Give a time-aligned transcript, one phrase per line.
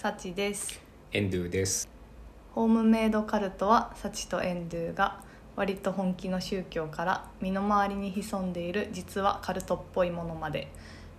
[0.00, 0.80] サチです。
[1.10, 1.88] エンドゥです。
[2.54, 5.20] ホームメイドカルトはサチとエンドゥが
[5.56, 10.68] 割と本気の宗教から身の回りに潜んでいる実はカルトっぽいものまで。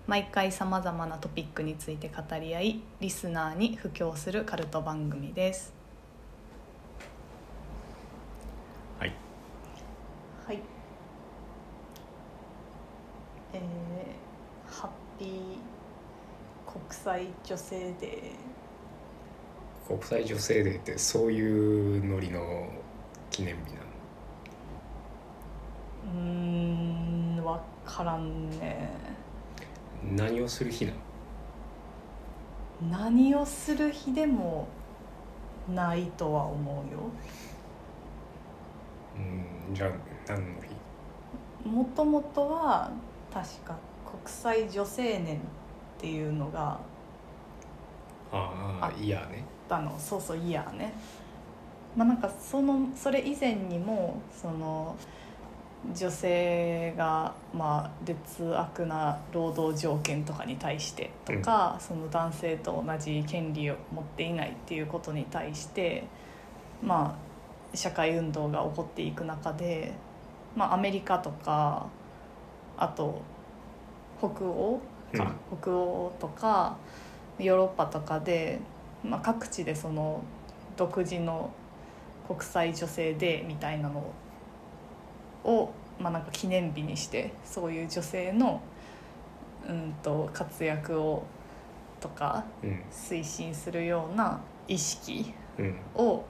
[0.07, 5.73] 毎回さまざまなトピックについて語り合いリスナーに布教するカルト番組です。
[8.97, 9.13] はい。
[10.47, 10.59] はい。
[13.51, 13.61] えー、
[14.71, 15.79] ハッピー
[16.65, 18.31] 国際女性デ
[19.89, 22.69] 国際女性デーってそういうノリの
[23.31, 23.85] 記念日なの？
[26.13, 28.91] ーうーん分からんね。
[30.15, 30.97] 何をする日なの？
[32.91, 34.67] 何をする日でも
[35.67, 36.99] ないとは思うよ。
[39.17, 39.89] うんじゃあ
[40.27, 40.61] 何の
[41.63, 41.67] 日？
[41.67, 42.91] もともとは
[43.33, 43.75] 確か
[44.23, 45.39] 国際女性年っ
[45.97, 46.79] ていうのが
[48.31, 49.97] ああいやねあの。
[49.99, 50.93] そうそういやね。
[51.95, 54.95] まあなんかそのそれ以前にもその
[55.93, 66.03] 女性がまあ劣悪な労働条件とかに対してとか、その男性と同じ権利を持っていないっていうことに対して
[66.83, 67.17] ま
[67.73, 69.93] あ社会運動が起こっていく中で、
[70.55, 71.87] まあ、アメリカとか
[72.77, 73.21] あと
[74.19, 74.81] 北欧
[75.13, 76.77] か、北欧とか
[77.39, 78.59] ヨーロッパとかで、
[79.03, 80.21] まあ、各地でその
[80.77, 81.51] 独自の
[82.27, 84.13] 国際女性デーみたいなの
[85.43, 88.61] を、まあ、なんか記念日にしてそういう女性の、
[89.67, 91.23] うん、と活躍を
[91.99, 92.83] とかうん。
[92.91, 95.75] 推進するような意識うん。
[95.95, 96.23] を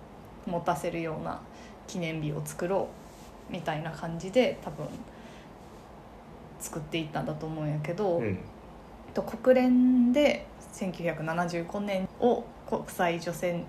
[0.48, 1.40] 持たせるような
[1.86, 2.88] 記念日を作ろ
[3.50, 4.88] うみたいな感じで多分
[6.60, 8.40] 作っていったんだと思うんやけど、うん。
[9.14, 13.64] と国連で1975年を国際女性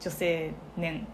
[0.00, 1.06] 女性年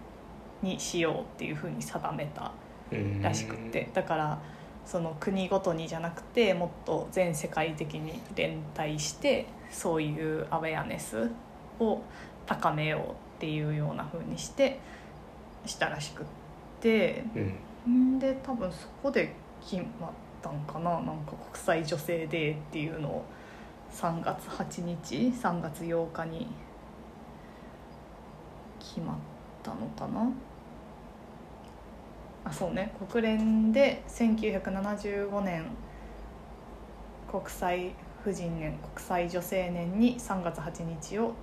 [0.63, 2.53] にしようっていうふうに定めた
[2.91, 3.89] うんらしくって。
[3.93, 4.39] だから
[4.85, 11.31] その国ごとにじゃなくてもっと全世界的に連帯してそういうアウェアネス
[11.79, 12.01] を
[12.47, 13.05] 高めようっ
[13.39, 14.81] ていうような風にして
[15.65, 16.27] したらしくっ
[16.81, 17.25] て。
[17.87, 18.17] うん。
[18.17, 20.11] んで多分そこで決まっ
[20.41, 21.01] たんかな。
[21.01, 23.25] なんか国際女性デーっていうのを
[23.93, 26.47] 3月8日3月8日に
[28.79, 29.17] 決まっ
[29.63, 30.31] たのかな？
[32.45, 32.93] あそうね。
[33.11, 35.65] 国連で1975年
[37.31, 37.93] 国際
[38.25, 41.35] 婦人年国際女性年に3月8日を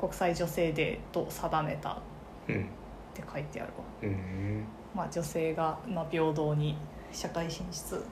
[0.00, 1.98] 国際女性デーと定めたっ
[2.48, 2.68] うん。
[3.14, 3.84] て書いてあるわ。
[4.02, 4.64] うん。
[4.94, 6.76] まあ、女性がまあ平等に
[7.12, 8.04] 社会進出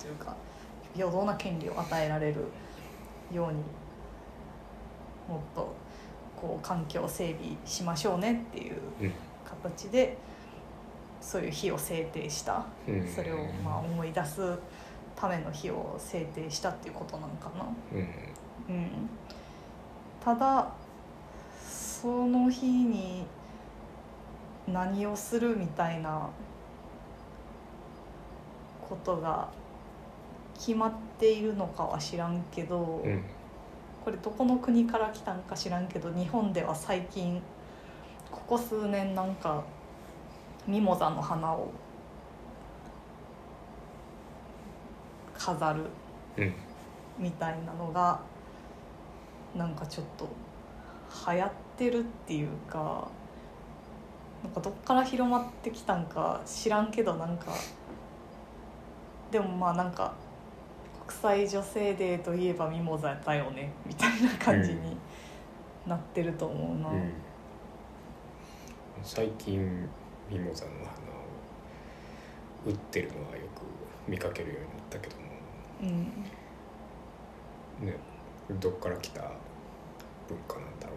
[0.00, 0.36] というか
[0.94, 2.46] 平等な権利を与えられる
[3.34, 3.54] ように
[5.28, 5.74] もっと
[6.36, 9.12] こう環境を整備しましょうねっていううん。
[9.62, 10.16] 形で
[11.20, 12.66] そういう日を制定した。
[12.86, 13.08] うん。
[13.08, 14.58] それをまあ思い出す
[15.16, 17.64] ための日を制定したっていうことなのかな。
[17.92, 17.98] うん。
[18.68, 18.88] うん、
[20.22, 20.72] ただ
[21.68, 23.26] その日に
[24.66, 26.28] 何をするみたいな
[28.88, 29.48] ことが
[30.54, 30.92] 決まっ
[31.24, 33.22] ているのかは知らんけど、うん。
[34.04, 37.40] これどこの国から来たんか知らんけど日本では最近
[38.30, 39.64] ここ数年なんか
[40.66, 41.72] ミモザの花を
[45.38, 45.84] 飾る
[46.36, 46.52] うん。
[47.18, 48.20] みたいなのが
[49.56, 50.28] なんかちょっと
[51.32, 53.08] 流行ってるっていうか
[54.42, 57.46] なんかどっから広まってきたんか知らんけどなんか
[59.30, 60.12] でもまあなんか
[61.06, 64.96] 国際女性デーといえばミモザだよねみたいな感じに
[65.86, 66.88] なってると思うな。
[66.88, 67.12] うん。
[69.02, 69.86] 最近
[70.30, 70.90] ミモザの花を
[72.66, 75.22] 売ってるのはよく見かけるようになったけども。
[75.82, 76.24] うん。
[77.86, 77.96] ね
[78.60, 79.22] どっから来た
[80.28, 80.94] 文化なんだろ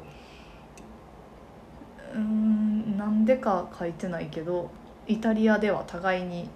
[2.13, 4.69] ううーんなんでか書いてないけど
[5.07, 6.49] イタリアでは互いに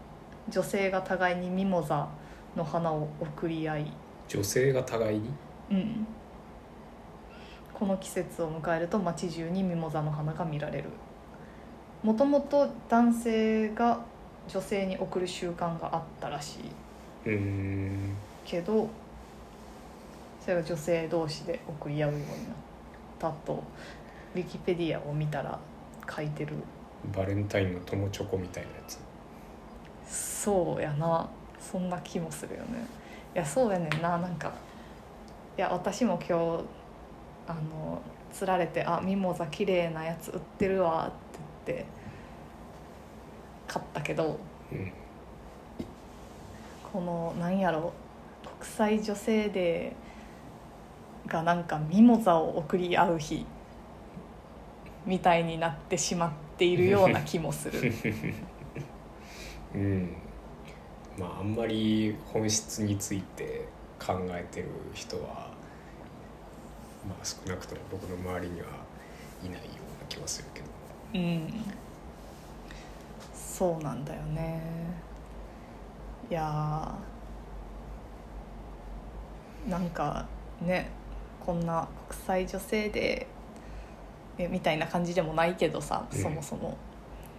[0.49, 2.07] 女性が互いにミモザ
[2.55, 3.93] の花を贈り合い、
[4.27, 5.29] 女性が互いに？
[5.71, 6.07] うん、
[7.73, 10.89] この季節を迎えると街中にミモザの花が見られる。
[12.03, 13.99] もともと男性が
[14.47, 16.59] 女性に贈る習慣があったらし
[17.25, 17.29] い。
[17.29, 18.89] うんけど
[20.39, 22.35] それが女性同士で贈り合うようになっ
[23.19, 23.63] たと
[24.33, 25.59] ウィキペディアを見たら
[26.09, 26.55] 書いてる。
[27.15, 28.99] バレンタインの友チョコみたいなやつ。
[30.07, 31.29] そうやな
[31.61, 32.85] そんな気もするよね。
[33.35, 33.87] いやそうやね。
[33.87, 34.51] んななんか
[35.57, 36.63] いや私も今日
[37.47, 41.85] あのつられて「あミモザ綺麗なやつ売ってるわ」って言って
[43.67, 44.39] 買ったけど
[44.71, 44.91] うん
[46.91, 47.93] このなんやろ
[48.59, 53.45] 国際女性デーがなんかミモザを送り合う日
[55.05, 57.93] みたいになってしまっているような気もする。
[59.73, 60.15] うん。
[61.21, 63.67] まああんまり本質について
[63.99, 65.51] 考えてる人は
[67.07, 68.67] まあ少なくとも僕の周りには
[69.43, 69.59] いないよ
[69.99, 70.65] うな気はするけど。
[71.13, 71.53] うん。
[73.35, 74.61] そうなんだよね。
[76.29, 80.25] いやーなんか
[80.61, 80.89] ね
[81.45, 86.19] こんな国際女性デーえみたいな感じでもないけどさうん。
[86.19, 86.77] そもそも、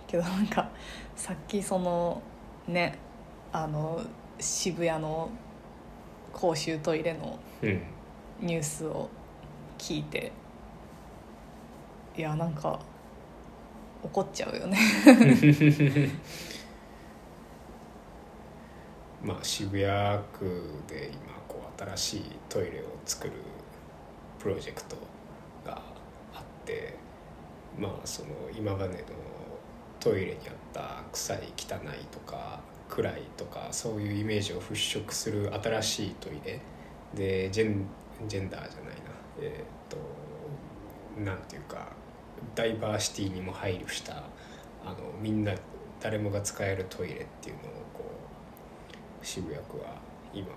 [0.06, 0.68] けどなんか
[1.16, 2.22] さっきその
[2.68, 2.98] ね
[3.52, 4.02] あの
[4.40, 5.30] 渋谷の
[6.32, 7.82] 公衆トイレのうん。
[8.40, 9.08] ニュースを
[9.78, 10.32] 聞いて
[12.16, 12.80] いやなんか
[14.02, 14.76] 怒っちゃうよね。
[19.22, 23.34] まあ渋谷区で今こう新しいトイレを作る
[24.40, 24.96] プロジェクト
[25.64, 25.80] が
[26.34, 26.96] あって
[27.78, 29.04] まあその今までの
[30.00, 32.60] トイレにあった臭い汚いとか
[32.94, 36.60] 暗いとかそういうイメージを払拭する新しいトイレ
[37.14, 37.86] でジェン
[38.28, 39.02] ジェンダーじゃないな。
[39.40, 39.96] えーっと
[41.24, 41.88] なんていうか
[42.54, 44.24] ダイバーシティにも配慮した
[44.84, 45.54] あのみんな
[46.00, 48.04] 誰もが使えるトイレっていうのをこ
[49.22, 49.94] う渋谷区は
[50.34, 50.48] 今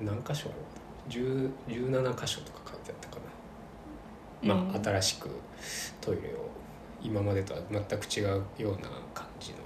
[0.00, 0.58] 何箇所ある
[1.08, 3.16] ？10 17箇所とか書いてあったか
[4.42, 4.84] な、まあうん。
[4.84, 5.28] 新しく
[6.00, 6.48] トイレを
[7.02, 9.58] 今までとは全く違うような感じの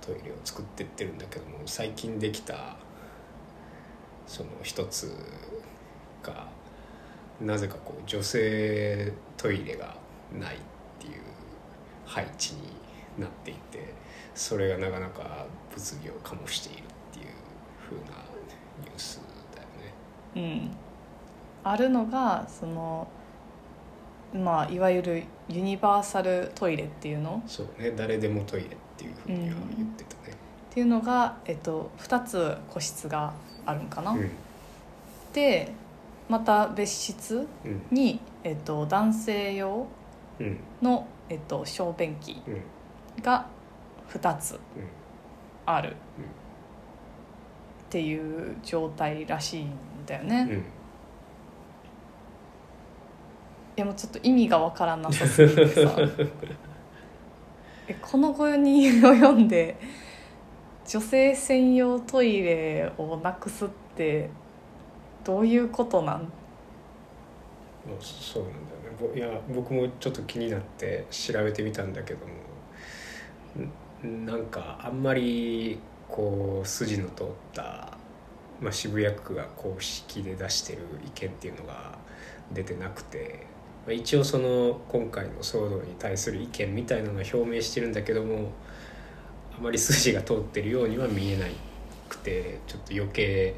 [0.00, 2.76] トイレを作ってってるんだけども最近できた
[4.26, 5.12] その一つ
[6.22, 6.48] が
[7.40, 9.96] なぜかこう女性トイレが
[10.38, 10.58] ないっ
[10.98, 11.22] ていう
[12.04, 12.62] 配置に
[13.18, 13.94] なっていて
[14.34, 17.26] それがなかなか物議を醸しているっていう
[17.84, 18.18] 風な
[18.82, 19.20] ニュース
[19.54, 19.94] だよね。
[20.36, 20.76] うん
[21.64, 23.08] あるのがその
[24.32, 27.42] まあいわゆるユニバーサルトイレっていうの？
[27.46, 30.34] そうね誰でもトイレっていうふうには言ってたね。
[30.70, 33.32] っていうのが、えっと、2つ個室が
[33.64, 34.30] あるんかな、うん。
[35.32, 35.72] で
[36.28, 37.82] また別室うん。
[37.90, 39.86] に、えっと、男性用
[40.38, 40.58] うん。
[40.82, 43.22] の、えっと、小便器うん。
[43.22, 43.46] が
[44.10, 44.60] 2つうん。
[45.66, 45.94] あるっ
[47.90, 49.70] ていう状態らしいん
[50.06, 50.64] だよね、いうん
[53.80, 55.96] やもちょっと意味がわからなさすぎてさ。
[57.86, 59.76] えこの5人を読んで
[60.86, 64.30] 女性専用トイレをなくすって
[65.24, 66.30] どういうことなん？
[68.00, 68.58] そうなんだ
[69.06, 69.18] よね。
[69.18, 72.32] いや僕もちょっと気になって調べてみたんだけども。
[74.02, 77.98] なんかあんまりこう筋の通った、
[78.60, 81.98] まあ、渋谷区が公式で出してる意見っていうのが
[82.52, 83.46] 出てなくて、
[83.88, 88.50] まあ、一応その今回の騒動に対する意見みたいなのは表明してるんだけども
[89.58, 91.46] あまり筋が通ってるようには見えな
[92.06, 93.54] くてちょっと余計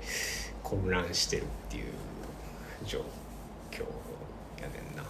[0.63, 1.85] 混乱してるっていう
[2.87, 3.01] 状
[3.73, 3.81] 況
[4.63, 5.03] やねんな。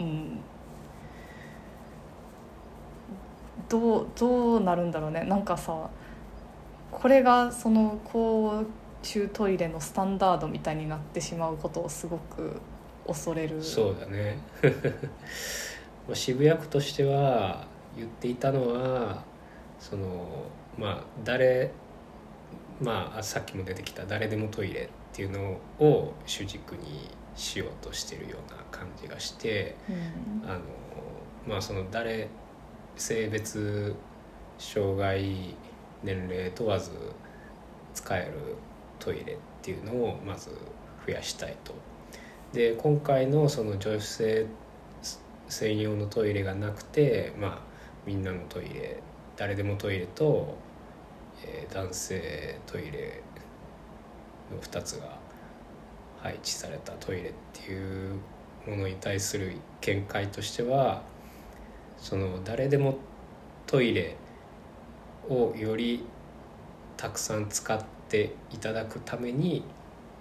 [0.00, 0.40] うん
[3.68, 5.88] どうどうなるんだろうねなんかさ
[6.90, 8.64] これがその公
[9.04, 12.60] 衆トイレのスタンダードみたいになってしまうことをすごく
[13.10, 14.38] 恐れるそうだね
[16.06, 19.24] まあ渋谷区としては言っていたのは
[19.80, 20.44] その
[20.78, 21.72] まあ誰
[22.80, 29.92] まあさっきも出てきた誰でもトイレっていうのを主軸にしようとしてるような感じがしてう
[30.46, 30.60] んあの
[31.48, 32.28] まあその誰
[32.96, 33.96] 性別
[34.58, 35.56] 障害
[36.04, 36.92] 年齢問わず
[37.92, 38.56] 使える
[39.00, 40.50] トイレっていうのをまず
[41.06, 41.74] 増やしたいと。
[42.52, 44.46] で今回のその女性
[45.48, 47.58] 専用のトイレがなくて、まあ、
[48.06, 49.00] みんなのトイレ
[49.36, 50.56] 誰でもトイレと、
[51.44, 53.22] えー男性トイレ
[54.52, 55.18] の2つが
[56.18, 58.16] 配置されたトイレっていう
[58.66, 61.02] ものに対する見解としては
[61.96, 62.98] その誰でも
[63.66, 64.16] トイレ
[65.28, 66.04] をより
[66.96, 69.62] たくさん使っていただくために、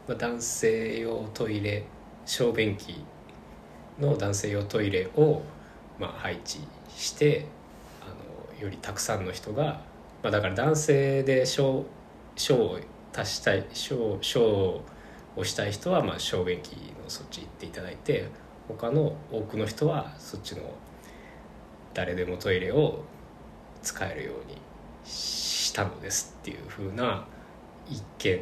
[0.07, 1.83] まあ、男性用トイレ
[2.25, 3.03] 小便器
[3.99, 5.41] の男性用トイレを、
[5.99, 6.59] まあ、配置
[6.95, 7.45] して
[8.01, 8.05] あ
[8.55, 9.81] のよりたくさんの人が、
[10.23, 11.85] まあ、だから男性で小
[12.35, 12.79] 小を
[13.15, 14.83] 足したい小小
[15.35, 16.73] をしたい人はまあ小便器
[17.03, 18.27] のそっち行っていただいて
[18.67, 20.61] 他の多くの人はそっちの
[21.93, 23.03] 誰でもトイレを
[23.81, 24.57] 使えるように
[25.05, 27.25] したのですっていう風な
[27.89, 28.41] 一見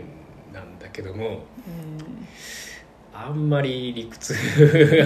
[0.53, 2.27] なんだけどもうん。
[3.19, 4.33] あんまり理屈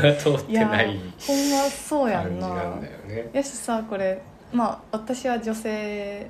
[0.02, 3.30] が通っていやないほんまそうや感じんななんだよね。
[3.32, 6.30] やしさこれまあ私は女性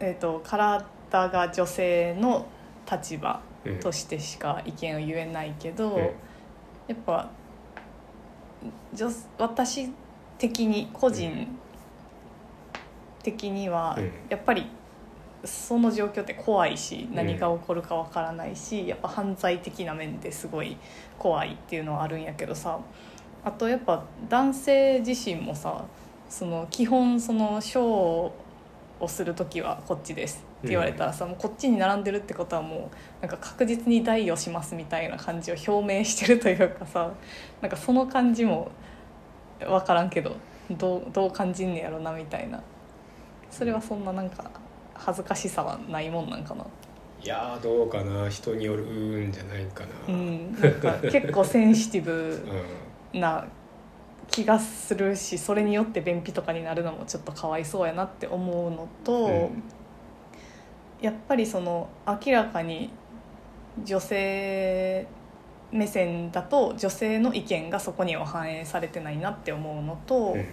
[0.00, 2.46] えっ、と体が女性の
[2.90, 6.02] 立場うんとしてしか意見を言えないけど、うん。
[6.02, 6.10] や
[6.90, 7.30] っぱ
[8.92, 9.90] 女私
[10.36, 11.46] 的に個人
[13.22, 14.10] 的にはうん。
[14.28, 14.66] やっぱり
[15.46, 17.14] その状況って怖いしん。
[17.14, 20.76] 何が起こるかわからないし、やっぱ犯罪的な面ですごい
[21.18, 22.78] 怖いっていうのはあるんやけどさ
[23.44, 25.84] あとやっぱ男性自身もさ
[26.28, 28.32] その基本そのショーを
[29.06, 37.12] する時はこっちですって言われたらさ、もうこっちに並んでるってことはもうなんか確実に代をしますみたいな感じを表明してるというかさ
[37.60, 38.70] なんかその感じも
[39.60, 40.36] 分からんけど
[40.70, 42.62] どうどう感じんねやろなみたいな。
[43.50, 44.50] それはそんななんか
[44.94, 46.64] 恥ずかしさはないもんなんかな。
[47.22, 50.14] いやーどうかな人によるんじゃないかな。
[50.14, 52.12] うん、なんか結構センシティブ
[53.12, 53.46] うんな
[54.30, 59.62] 気がするしそれによって便秘とかになるのもちょっとかわいそうやなって思うのと、うん
[61.00, 62.88] やっぱりその明らかに
[63.84, 65.06] 女性
[65.70, 70.46] 目線だと女性の意見がそこには反映されてないなって思うのと、うん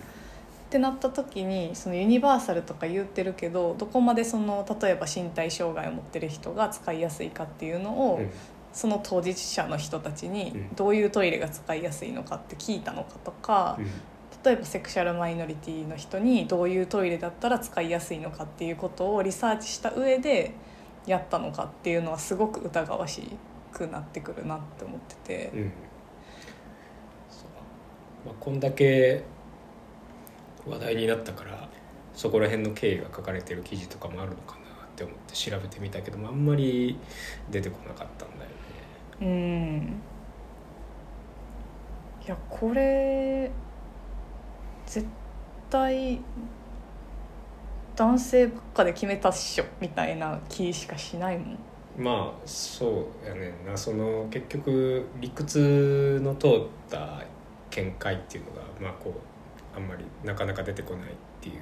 [0.72, 8.32] ってなった時にそのユニバーサルとか言ってるけどどこまでその例えば身体障害を持ってる人が使いやすいかっていうのを、うん。
[8.72, 10.75] その当事者の人たちにうん。
[10.78, 13.86] どういうトイレが使いやすいのかって聞いたのかとか、うん。
[14.46, 20.54] 例えばセクシャルマイノリティの人にどういうトイレだったら使いやすいのかっていうことをリサーチした上で
[21.06, 23.24] やったのかっていうのはすごく疑わし
[23.74, 25.51] くなってくるなって思ってて。
[25.54, 25.74] うん。
[28.25, 29.25] まあ、こんだけ
[30.68, 31.70] 話題になったから
[32.13, 36.98] そこら辺の経緯が書かれてる記事とかもあるのかなって思って調べてみたけどもあんまり
[37.50, 38.58] 出てこなかったんだよね。
[39.22, 40.01] うん。
[42.25, 43.50] いやこれ
[44.86, 45.08] 絶
[45.70, 46.20] 対
[47.96, 51.58] 男性ばっかで決めたっしょみたいな気しかしないもん。
[51.98, 53.75] まあそうやねんな。
[53.77, 56.51] その結局理屈の通っ
[56.89, 57.24] た
[57.70, 59.31] 見解っていうのがまあこう
[59.75, 61.56] あんまりなかなか出てこないっていう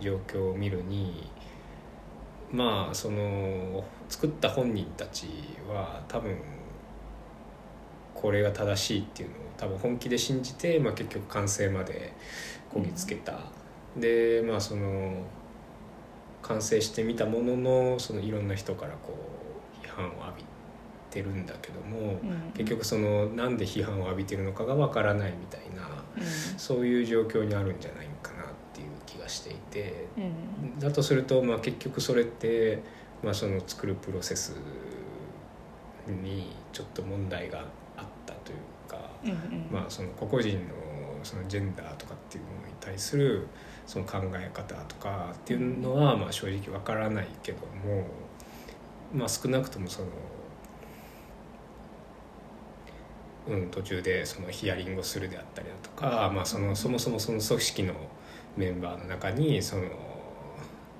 [0.00, 1.30] 状況を見るに
[2.50, 5.26] まあその作った本人たち
[5.68, 6.36] は多分
[8.14, 12.12] これが正しいっていうのを多分本気で信じて、まあ、結局完成まで
[12.72, 13.38] こぎつけた、
[13.96, 15.22] でまあその
[16.42, 19.14] 完成してみたもののそのいろんな人からこ
[19.82, 20.44] う批判を浴び
[21.10, 22.52] てるんだけども、うん。
[22.54, 25.63] 結局そのなんで批判を浴びてるのかがわからないみたい
[26.56, 30.06] そういう状況にあるんじゃないかなっていう気がしていて。
[30.78, 32.82] だとすると、まあ、結局それって、
[33.22, 34.56] まあ、その作るプロセス
[36.22, 37.64] にちょっと問題が
[37.96, 39.10] あったというか。
[39.70, 40.74] まあ、その個々人の
[41.22, 43.46] そのジェンダーとかっていうものに対する
[43.86, 48.06] その考え方とかっていうのはまあ正直わからないけども、
[49.14, 50.08] まあ、少なくともその、
[53.48, 57.94] うん、途中でそのヒアリングをするであったりだとか、まあ、そのそもそもその組織の
[58.56, 59.82] メンバーの中にその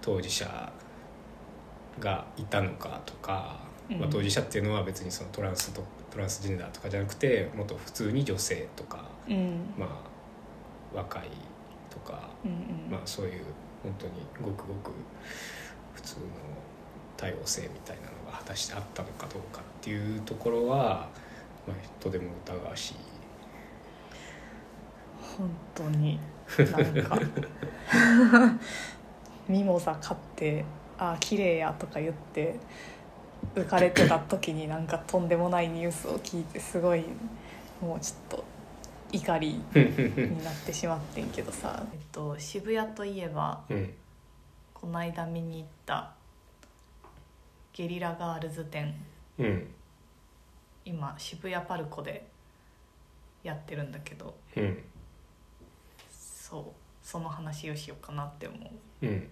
[0.02, 0.72] 当事者
[2.00, 9.74] がいたのかとか、まあ、当事者っていうのは別にそのトランスとトランスジェンダーとかじゃなくてもっと普通に女性とか、うん。
[9.78, 11.28] まあ、若い
[11.90, 12.90] とか、うんうん。
[12.90, 13.44] まあ、そういう
[13.82, 14.92] 本当にごくごく
[15.94, 16.20] 普通の
[17.16, 21.08] 多様性みたいなのが果たしてあったのかどうかっていうところは、
[21.66, 22.94] まあ、とても疑わしい。
[25.38, 26.18] 本当に。
[26.58, 27.18] なんか。
[29.48, 30.64] ミモザ買って
[30.98, 32.56] 「あ綺麗や」とか言って
[33.54, 37.04] 浮かれてた時になんかとんでもないニュースを聞いてすごい
[37.80, 38.44] もうちょっと
[39.12, 43.94] 怒り になってしまってんけどさ、えっと、渋谷といえばうん。
[44.72, 46.12] この間見に行った
[47.72, 48.94] ゲリラガールズ展。
[49.38, 49.66] うん
[50.84, 52.26] 今渋谷パルコで
[53.42, 54.34] やってるんだけど。
[54.56, 54.78] うん。
[56.10, 56.64] そう。
[57.02, 58.56] その話をしようかなって思
[59.02, 59.06] う。
[59.06, 59.30] うん。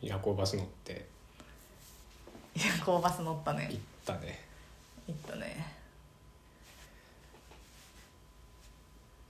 [0.00, 1.06] 夜行バス乗って。
[2.54, 3.68] 夜行バス乗ったね。
[3.70, 4.40] 行ったね。
[5.06, 5.72] 行ったね。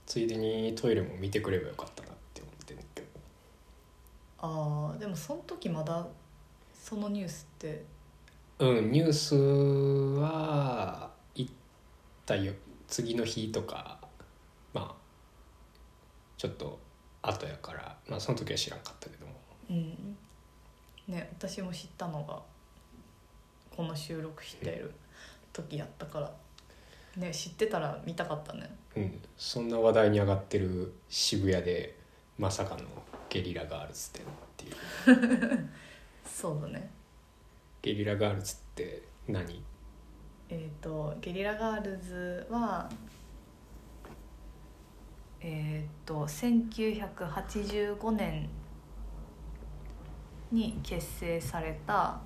[0.05, 3.07] ついでにトイレも見てくればよかったなって思ってんだけど。
[4.39, 6.07] あーでもその時まだ
[6.73, 7.83] そのニュースって
[8.59, 9.35] うんニュース
[10.19, 11.51] は行っ
[12.25, 12.53] たよ
[12.87, 13.99] 次の日とか
[14.73, 14.95] まあ
[16.37, 16.79] ちょっと
[17.21, 19.33] 後やから、まあ、その時は知らんかったけども。
[19.69, 20.17] うん。
[21.07, 22.41] ね私も知ったのが
[23.75, 24.91] この収録してる
[25.51, 26.31] 時やったから。
[27.17, 28.69] ね知ってたら見たかったね。
[28.95, 31.97] うん、そんな話題に上がってる渋谷で
[32.37, 32.83] まさかの
[33.29, 35.69] ゲリラガールズ展っていう。
[36.25, 36.89] そうだね
[37.85, 39.63] ゲリラガールズって何？
[40.49, 42.89] えっ、とゲリラガールズは
[45.39, 48.49] えっ、と1985年
[50.51, 52.21] に結成された、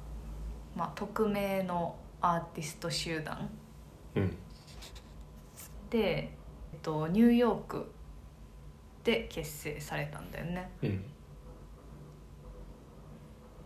[0.78, 3.50] まあ、匿名のアーティスト集団。
[4.16, 4.38] うん。
[5.90, 6.38] で、
[6.72, 7.92] えっと、ニューヨーク
[9.04, 10.72] で結成されたんだよね。
[10.84, 11.04] うん。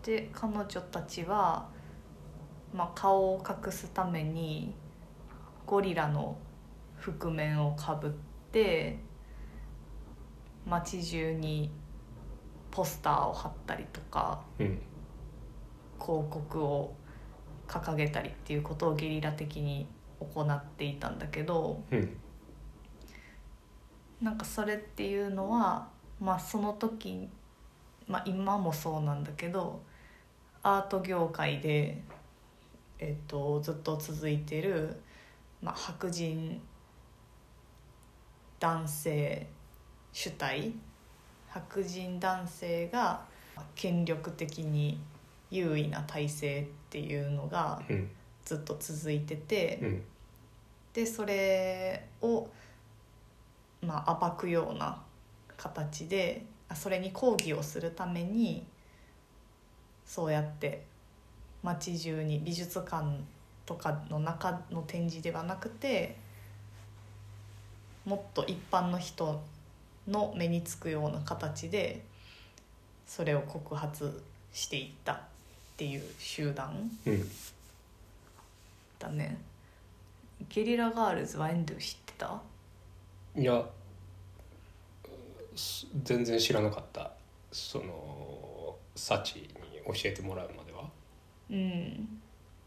[0.01, 1.71] で彼女たちは、
[2.73, 4.73] まあ、顔を隠すために
[5.65, 6.37] ゴリラの
[6.97, 8.11] 覆面をかぶっ
[8.51, 8.97] て
[10.65, 11.71] 街中に
[12.71, 14.81] ポスターを貼ったりとかうん。
[15.99, 16.93] 広告を
[17.67, 19.87] 掲げたりっていうことをゲリラ的に
[20.19, 22.17] 行っていたんだけどうん。
[24.21, 25.89] なんかそれっていうのは、
[26.19, 27.29] まあ、その時、
[28.07, 29.81] まあ、今もそうなんだけど
[30.63, 32.01] アート業界で、
[33.03, 34.95] えっとずっと続いてる、
[35.61, 36.61] まあ、白人
[38.59, 39.47] 男性
[40.11, 40.73] 主体
[41.49, 43.25] 白人男性が
[43.75, 44.99] 権力的に
[45.51, 48.09] 優位な体制っていうのがうん
[48.45, 49.79] ずっと続いてて。
[49.81, 50.03] うん
[50.93, 52.47] でそれを、
[53.81, 55.01] まあ、暴くような
[55.57, 58.65] 形であそれに抗議をするために
[60.05, 60.85] そうやって
[61.63, 63.05] 街中に美術館
[63.65, 66.17] とかの中の展示ではなくて
[68.05, 69.41] もっと一般の人
[70.07, 72.03] の目につくような形で
[73.07, 74.21] それを告発
[74.51, 75.19] していったっ
[75.77, 77.31] ていう集団うん。
[78.99, 79.37] だね。
[80.49, 82.41] ゲリラガールズはエンドゥ知ってた？
[83.37, 83.63] いや
[85.55, 87.11] す全然知らなかった。
[87.51, 89.47] そのサチに
[89.85, 90.59] 教えてもらうまで。
[90.59, 90.62] は
[91.53, 92.19] うん。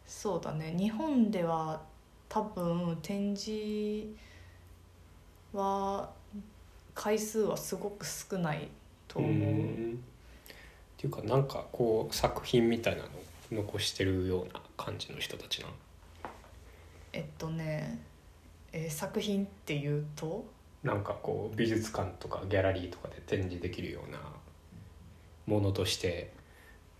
[0.06, 0.72] そうだね。
[0.78, 1.82] 日本では
[2.28, 4.06] 多分展示
[5.52, 6.08] は
[6.94, 8.68] 回数はすごく少ない
[9.08, 9.94] と思う、ん。
[9.94, 13.08] っていうかなんかこう作品みたいなの
[13.50, 15.72] 残してるような感じの人たちなの？
[17.12, 17.98] えっとね、
[18.72, 20.44] えー作品っていうと？
[20.84, 24.20] なんかこう美術館とかギャラリーとかで展示できるような
[25.46, 26.30] ものとして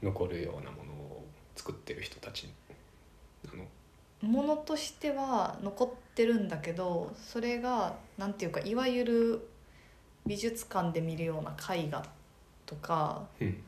[0.03, 0.83] 残るようなもの。
[0.83, 0.86] を
[1.57, 2.49] 作ってる人たち
[3.45, 3.53] な
[4.23, 4.31] の？
[4.31, 9.49] ものとしては残ってるんだけどそれがなんていうかいわゆる
[10.27, 12.05] 美術館で見るような絵画
[12.65, 13.63] とかうん。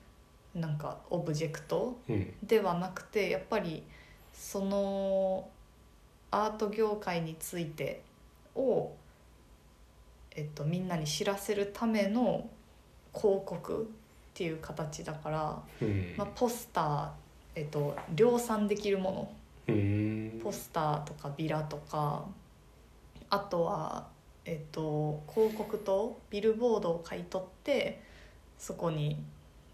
[0.55, 2.35] なんかオブジェクトうん。
[2.42, 3.83] ではなくてやっぱり
[4.33, 5.48] その
[6.31, 8.03] アート業界について
[8.55, 8.92] を、
[10.35, 12.48] えっと、みんなに知らせるための
[13.14, 13.87] 広告っ
[14.35, 16.14] ていう形だから、うん。
[16.16, 17.09] まあ、ポスター、
[17.58, 19.32] えっと、量産できるもの。
[19.66, 22.24] うんポスターとかビラとか。
[23.30, 24.06] あとは、
[24.44, 28.00] えっと、広告とビルボードを買い取って
[28.56, 29.22] そこに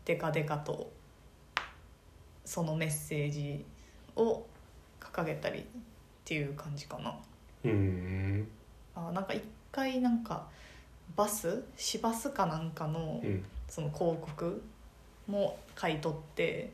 [0.06, 0.90] デカデカと
[2.44, 3.64] そのメッセージ
[4.16, 4.42] を
[4.98, 5.62] 掲げたりっ
[6.24, 7.14] ていう感じかな。
[7.64, 8.48] うん
[8.96, 10.46] あなんか一回なんか
[11.14, 11.62] バス？
[11.76, 13.44] 市バスかなんかのうん。
[13.68, 14.62] その広告
[15.26, 16.70] も買い取って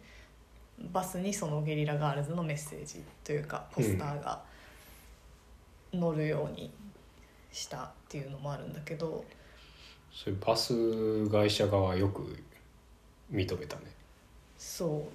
[0.92, 4.42] バスにそのゲリラガールズのメッセージというかポスターが
[5.92, 6.72] 載るように
[7.52, 9.24] したっていうのもあるんだけど
[10.12, 12.36] それバス会社側はよく
[13.32, 13.82] 認めたね。
[14.58, 15.06] そ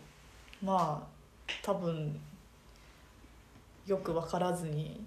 [0.62, 0.66] う。
[0.66, 2.20] まあ多分
[3.86, 5.06] よく分からずに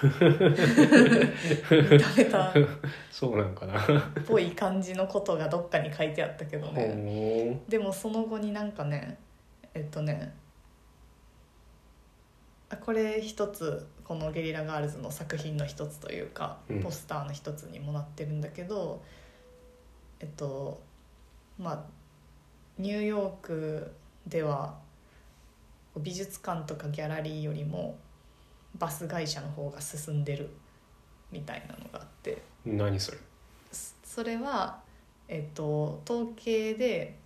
[0.00, 2.50] 認めた。
[2.50, 2.52] っ
[3.10, 3.80] そうなんかな。
[4.26, 7.60] ぽい感じのことがどっかに書いてあったけどね。
[7.64, 9.18] ほでもその後になんかね
[9.72, 10.34] えっとね
[12.68, 16.82] あこれ一つこの「ゲリラガールズ」の作品の一つというか、うん。
[16.82, 19.02] ポスターの一つにもなってるんだけど
[20.20, 20.82] えっと
[21.58, 21.84] まあ
[22.78, 23.92] ニューヨーク
[24.26, 24.76] では
[25.96, 27.96] 美術館とかギャラリーよりも
[28.78, 30.50] バス会社の方が進んでる
[31.30, 32.42] みたいなのがあって。
[32.66, 33.18] う何それ？
[33.72, 34.80] そそれは、
[35.28, 37.16] えっと、統計で、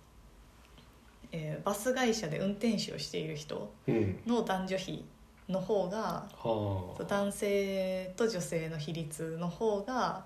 [1.31, 4.19] えーバス会社で運転手をしている人うん。
[4.25, 5.05] の男女比
[5.47, 7.03] の方がはあ。
[7.03, 10.25] 男性と女性の比率の方が、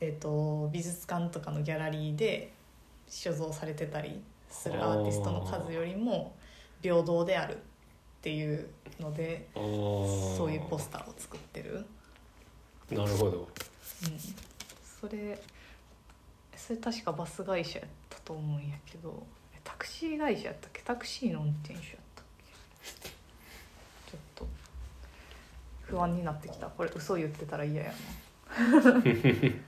[0.00, 2.52] えー、と美術館とかのギャラリーで
[3.08, 6.34] 所蔵されてたりするアーティストの数よりも
[6.82, 7.56] 平等である。
[7.56, 7.58] っ
[8.26, 11.86] ていうのでそういうポスターを作ってる、
[12.90, 13.48] うん、なるほど。
[15.00, 15.40] それ
[16.56, 20.82] それ確かバス会社やったと思うんやけどえタクシー会社やったっけ？
[20.82, 21.84] タクシーの運転手やっ
[22.16, 23.08] たっけ？
[24.10, 24.48] ちょっと
[25.82, 26.66] 不安になってきた。
[26.66, 29.00] これ嘘言ってたら嫌やな。
[29.04, 29.62] で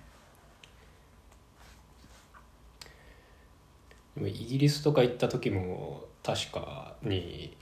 [4.16, 7.56] もイギリスとか行った時も確かに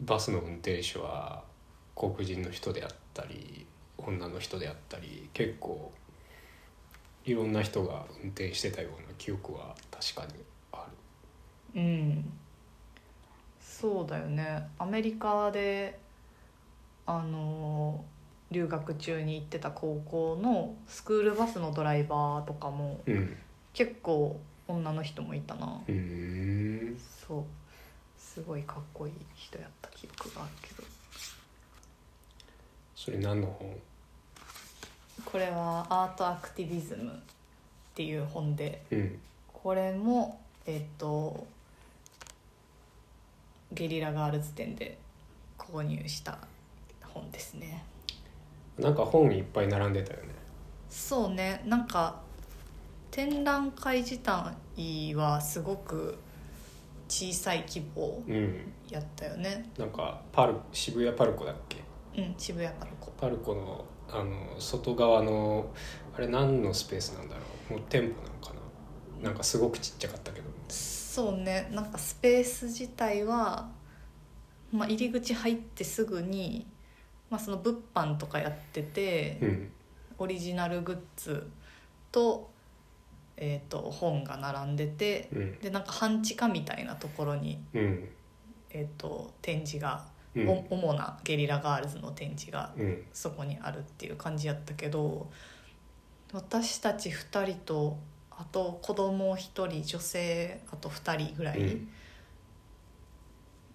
[0.00, 1.44] バスの運転手は
[1.94, 3.66] 黒人の人であったり
[3.98, 5.92] 女の人であったり結構
[7.24, 10.86] いろんな人が運転してたような記憶は確かにあ
[11.76, 12.32] うん。
[13.60, 14.68] そうだよね。
[14.78, 15.98] アメリカで
[17.06, 18.04] あの
[18.50, 23.36] 留学中に行ってた高校のスクールバスのドライバーとかもるうん。
[23.72, 25.80] 結構女の人もいたな。
[25.88, 25.94] うー
[26.94, 26.98] ん。
[26.98, 27.44] そう
[28.32, 30.88] すごいかっこいい人やった記憶があるけど。
[32.94, 33.76] それ何の本？
[35.24, 37.16] これは「アートアクティビズム」っ
[37.94, 38.84] ていう本で。
[38.90, 39.20] うん。
[39.52, 41.46] これもえっと
[43.72, 44.98] ゲリラガールズ展で
[45.58, 46.38] 購入した
[47.02, 47.84] 本ですね。
[48.78, 50.34] なんか本いっぱい並んでたよね。
[50.88, 51.62] そうね。
[51.66, 52.20] なんか
[53.10, 56.18] 展覧会自体はすごく
[57.12, 58.72] 小さい規模うん。
[58.88, 59.70] やったよね。
[59.76, 61.82] なんかパル渋谷パルコだっけ？
[62.16, 63.10] うん渋谷パルコ。
[63.20, 65.70] パルコのあの外側の
[66.16, 67.72] あれ何のスペースなんだろう？
[67.74, 68.54] もう店舗なのか
[69.20, 69.28] な？
[69.28, 70.48] なんかすごくちっちゃかったけど。
[70.68, 71.68] そうね。
[71.72, 73.70] なんかスペース自体は、
[74.72, 76.66] まあ、入り口入ってすぐに、
[77.28, 79.72] まあ、その物販とかやってて、うん。
[80.18, 81.50] オリジナルグッズ
[82.10, 82.50] と,、
[83.36, 85.58] えー、と本が並んでてうん。
[85.60, 88.08] でなんか半地下みたいなところに、うん。
[88.70, 90.48] えー、と展示が、うん。
[90.48, 93.04] お主なゲリラガールズの展示がうん。
[93.12, 95.30] そこにあるっていう感じやったけど
[96.32, 97.98] 私たち2人と
[98.30, 101.88] あと子供1人女性あと2人ぐらいうん。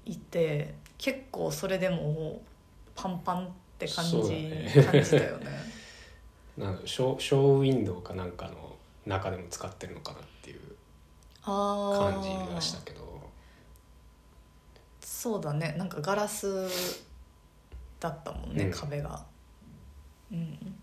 [0.07, 2.41] いて、結構それでも
[2.95, 4.71] パンパンって感じ、そうだね。
[4.91, 5.45] 感じたよね。
[6.57, 8.66] なんだろうショーショーウィンドウかなんかの
[9.07, 10.61] 中でも使ってるのかなっていう
[11.43, 13.07] あ感じーがしたけど。
[15.01, 15.75] そうだね。
[15.77, 16.67] なんかガラス
[17.99, 18.71] だったもんね、うん。
[18.71, 19.25] 壁が。
[20.31, 20.75] うん。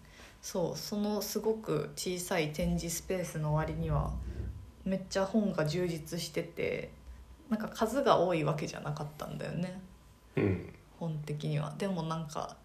[0.42, 4.12] そうそのすごく小さい展示スペースの割には
[4.84, 6.90] めっちゃ本が充実してて
[7.48, 9.80] なんか数が多いわけじゃなかったんだよね。
[10.36, 10.74] うん。
[10.98, 11.74] 本的には。
[11.78, 12.56] でもなんか、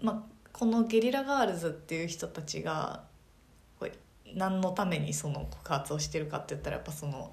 [0.00, 3.04] まあ、このゲリラガールズっていう人たちが
[4.34, 7.32] 何のためにその告発をしてるかって言ったらやっぱその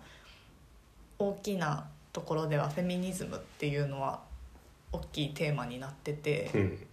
[1.19, 4.21] 大きなところではフェミニズムっていうのは
[4.91, 6.87] 大きいテーマになっててうん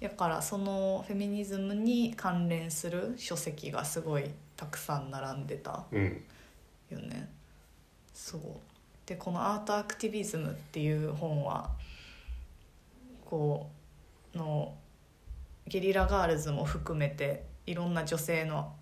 [0.00, 6.24] だからそのフェミニズムに関連する書籍がすごいたくさん並んでたうん
[6.88, 7.28] よね。
[8.14, 8.40] そう。
[9.04, 11.70] でこの「アートアクティビズム」っていう本は
[13.26, 13.68] こ
[14.34, 14.74] うの
[15.66, 18.74] ゲリラガールズも含めていろんな女性の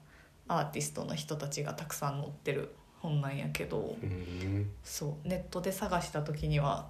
[0.48, 6.88] アーティストの人たちがたくさん載ってる本なんやけどうんそうネットで探した時には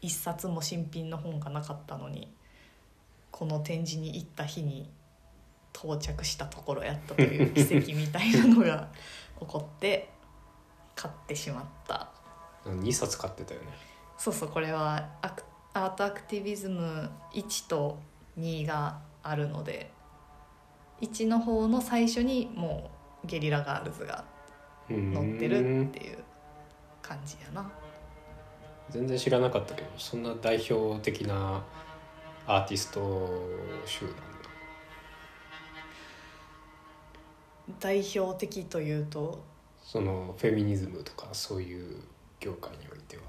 [0.00, 2.32] 一冊も新品の本がなかったのに
[3.30, 4.88] この展示に行った日に
[5.74, 8.88] 到着したところやったという奇跡みたいなのが
[9.40, 10.08] 起こって
[10.94, 12.08] 買ってしまった。
[12.64, 13.66] 2冊買ってたよね。
[14.16, 15.10] そうそうこれは
[15.74, 17.98] アートアクティビズム1と
[18.38, 19.90] 2があるので
[21.04, 22.90] 1の方の最初にも
[23.24, 24.24] うゲリラガールズが
[24.90, 26.18] うん載ってるっていう
[27.02, 27.70] 感じやな。
[28.90, 31.62] 全然知らなかったけどそんな代表的な
[32.46, 33.48] アーティスト
[33.86, 34.14] 集団
[37.80, 39.42] 代表的というと？
[39.82, 41.96] そのフェミニズムとかそういう
[42.38, 43.22] 業界においては。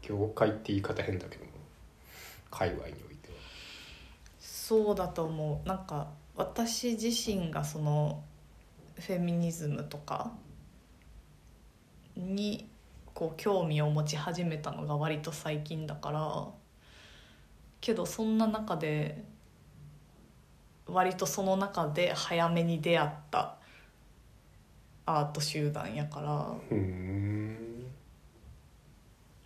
[0.00, 1.50] 業界って言い方変だけども
[2.50, 3.34] 界隈においては。
[4.40, 5.68] そうだと思う。
[5.68, 8.22] なんか私自身がその
[8.98, 10.32] フェミニズムとか
[12.14, 12.68] に
[13.14, 16.48] こう興味を持ち始めたのが割と最近だから
[17.80, 19.24] けどそんな中で
[20.86, 23.56] 割とその中で早めに出会った
[25.06, 26.20] アート集団やか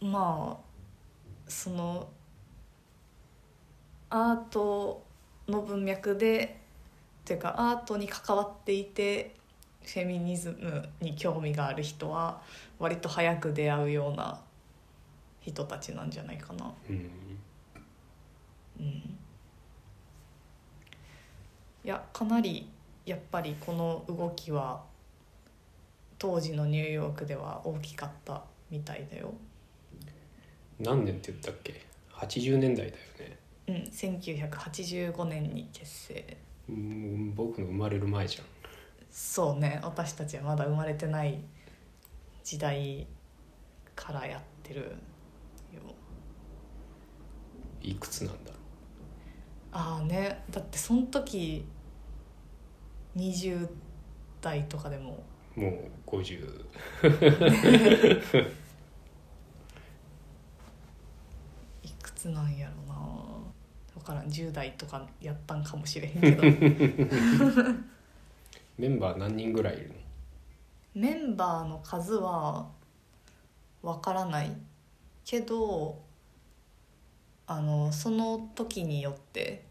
[0.01, 0.71] らまあ
[1.49, 2.09] その
[4.09, 5.05] アート
[5.49, 6.60] の文脈で
[7.31, 9.37] というかアートに関わっていて
[9.85, 12.43] フェミニズムに興味がある人は
[12.81, 14.41] 割と早く出会うような
[15.41, 16.73] 人たちなんじゃないかな。
[16.89, 17.11] うん。
[18.81, 19.13] うん、い
[21.85, 22.69] やかなり
[23.07, 24.83] やっぱりこの動きは
[26.19, 29.33] 当時のニューヨークでは大きかったみたいだよ。
[30.81, 33.39] 何年って言ったっけ？80年代だよね。
[33.69, 36.37] うん、1985年に結成
[36.71, 38.45] うん僕の生まれる前じゃん。
[39.11, 39.81] そうね。
[39.83, 41.41] 私たちはまだ生まれてない
[42.45, 43.07] 時代
[43.97, 45.81] からやってるよ。
[47.83, 48.53] いくつなんだ？
[48.53, 48.57] ろ
[49.73, 50.45] ああね。
[50.51, 51.65] だってその時
[53.17, 53.69] 20
[54.41, 55.23] 代とかでも。
[55.57, 55.69] うも
[56.07, 56.65] う50
[61.83, 62.90] いくつなんやろな
[64.01, 64.27] 分からん。
[64.27, 66.43] 10代とかやったんかもしれへんけど。
[68.79, 69.95] メンバー何人ぐらいいるの？
[70.95, 72.69] メンバーの数は
[73.83, 74.51] 分からない
[75.25, 75.99] けど
[77.47, 79.65] あのその時によって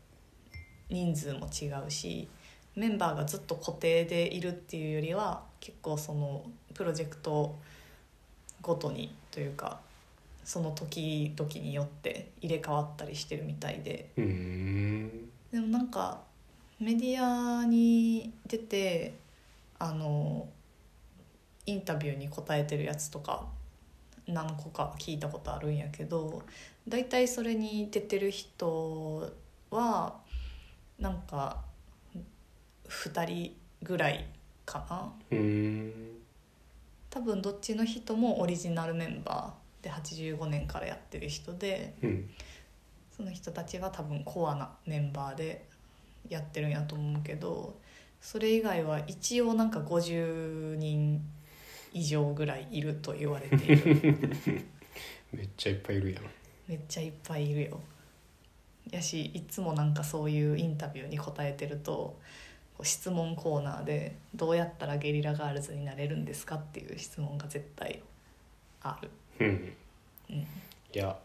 [0.89, 2.27] 人数も違うし
[2.75, 7.57] メンバーがずっと固定でいるっていうよりは結構そのプロジェクト
[8.61, 9.79] ごとにというか
[10.43, 14.09] その時々によって入れ替わったりしてるみたいで。
[14.15, 16.21] でもなんか
[16.79, 19.13] メディアに出て
[19.77, 20.47] あの
[21.65, 23.45] インタビューに答えてるやつとか
[24.27, 26.43] 何個か聞いたことあるんやけど
[26.87, 29.31] 大体それに出てる人
[29.71, 30.15] は
[30.99, 31.57] なんか
[32.87, 34.25] 2人ぐらい
[34.65, 35.11] かな。
[37.09, 42.29] 多分どっちの人もオリジナルメンバーで85年からやってる人でうん
[43.15, 45.65] その人たちが多分コアなメンバーで
[46.29, 47.77] やってるんやと思うけど
[48.21, 51.21] それ以外は一応なんか50人
[51.93, 54.25] 以上ぐらいいると言われている
[55.33, 56.23] めっちゃいっぱいいるやん
[56.67, 57.81] めっちゃいっぱいいるよ
[58.89, 62.17] やしいつもなんかそういうインタビューに答えてると
[62.83, 68.01] 質問コーナーで「どうやったらゲリラガールズになれるんですか?」っていう質問が絶対
[68.81, 69.09] ある。
[69.39, 69.73] うん。
[70.29, 70.37] うん。
[70.37, 70.45] い
[70.93, 71.17] や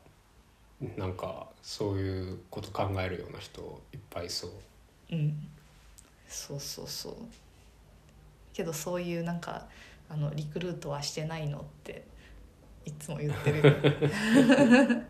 [0.97, 4.51] なんかそういうこと考えるような人いっぱいいそう。
[5.13, 5.49] うん、
[6.29, 7.15] そうそうそう。
[8.53, 9.67] けどそういうなんか
[10.09, 12.05] あのリクルートはしてないのって
[12.85, 13.65] いつも言ってるよ。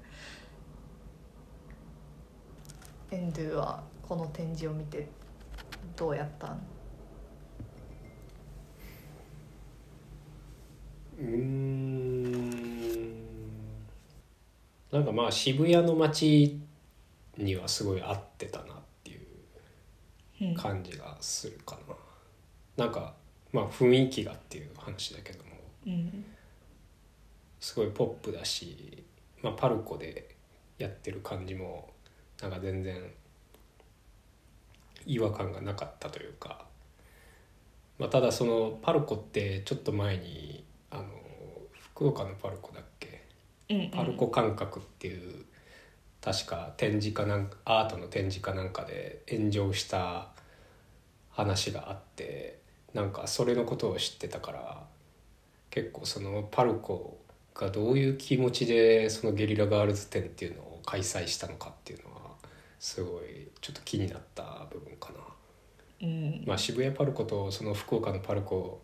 [3.10, 5.08] エンドゥはこの展示を見て
[5.96, 6.66] どうやったん？
[11.18, 12.63] うーん
[14.94, 16.58] なんかまあ渋谷の街
[17.36, 21.76] にはすごい合ってたなっていう感じがするか
[22.76, 23.14] な、なんか
[23.52, 25.50] まあ雰囲気がっていう話だけども。
[25.86, 26.24] うん
[27.64, 29.02] すごいポップだし、
[29.40, 30.36] まあ、パルコで
[30.76, 31.88] やってる感じも
[32.42, 33.10] なんか全然
[35.06, 36.66] 違和感がなかったというか、
[37.98, 41.04] まあ、ただそのパルコってちょっと前にあの
[41.72, 42.93] 福岡のパルコだっけ
[43.92, 45.44] パルコ感覚っていう
[46.20, 50.28] 確か展示かなんかアートの展示かなんかで炎上した
[51.30, 52.58] 話があって
[52.94, 54.82] なんかそれのことを知ってたから
[55.70, 57.18] 結構そのパルコ
[57.54, 62.20] がどういう気持ちでそのゲリラガールズ展っていうのを開催したのかっていうのは
[62.78, 65.18] すごいちょっと気になった部分かな。
[66.06, 68.82] うんまあ、渋谷パルコとその福岡のパルコ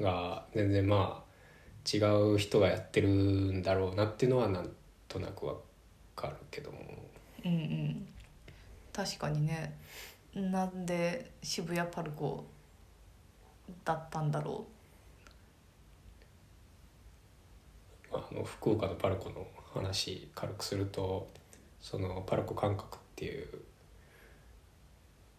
[0.00, 1.27] が全然まあ
[1.92, 1.98] 違
[2.34, 4.70] う人がやってるんだろうなっていうのはなん
[5.08, 5.54] となくわ
[6.14, 6.78] かるけども。
[7.44, 8.08] うんうん。
[8.92, 9.78] 確かにね。
[10.34, 12.44] なんで渋谷パルコ
[13.84, 14.66] だったんだろ
[18.12, 18.16] う。
[18.16, 21.28] あの福岡のパルコの話軽くすると
[21.80, 23.46] そのパルコ感覚っていう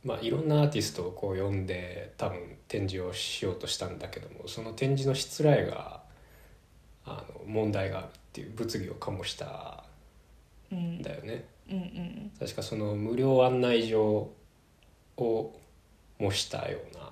[0.04, 5.99] まあいろんなアーティストをこう呼んで多分展示をしようとしたんだけどもその展示のしつらいが
[7.12, 9.84] あの問題があるっていう物議を醸した
[10.72, 11.46] う、うんんだよね。
[11.70, 14.32] うんうん確かその無料案内所
[15.18, 15.60] を
[16.20, 17.12] 模したような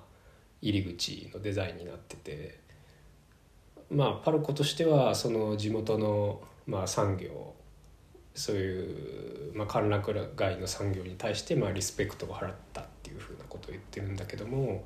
[0.60, 2.58] 入り口のデザインになってて
[3.90, 7.54] まあパルコとしてはその地元のまあ産業
[8.34, 14.84] そういう、まあ、歓楽街の産業に対してまあリスペクトを払ったっていうふうなことを言ってるんだけども、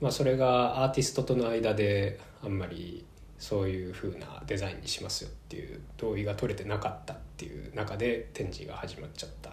[0.00, 3.04] まあ、それがアーティストとの間であんまり
[3.38, 9.50] そういう風なデザインにしますよっていう同意が取れてなかったっていう中で展示が始まっちゃった。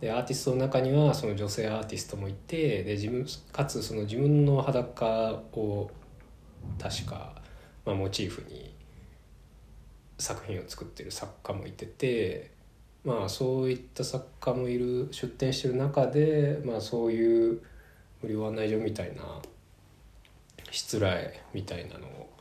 [0.00, 5.06] でアーティストの中にはその女性アーティストもいてで自分かつその自分の裸
[5.52, 5.90] を
[6.80, 7.34] 確か、
[7.84, 8.72] まあ、モチーフに
[10.18, 12.52] 作品を作ってる作家もいてて
[13.04, 17.60] まあそういった作家もいる出展してる中で、まあ、そういう
[18.22, 19.22] 無料案内所みたいな
[20.70, 22.37] 失礼みたいなのを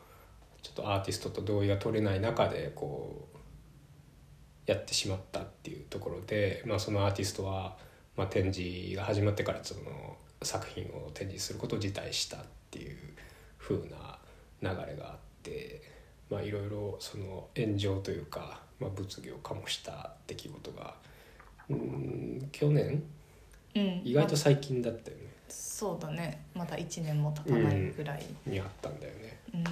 [0.79, 3.37] ょっとアーティストと同意が取れない中でこう
[4.69, 7.77] やってしまったっていうところで、まあ、そのアーティストは、
[8.15, 12.97] まあ、展示が始まってからその作品を展示することを辞退したっていう
[13.57, 14.19] 風な
[14.61, 15.81] 流れがあって
[16.29, 20.95] まあいろいろその炎上というか、まあ、物議を醸した出来事が
[21.69, 23.03] うん去年
[23.75, 26.41] うん意外と最近だったよね、そうだね。
[26.55, 29.39] まだ1年も経たないぐらい、にあったんだよね。
[29.53, 29.63] うん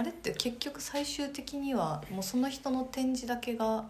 [0.00, 3.84] あれって結局最終的にはもうその人の展示だけが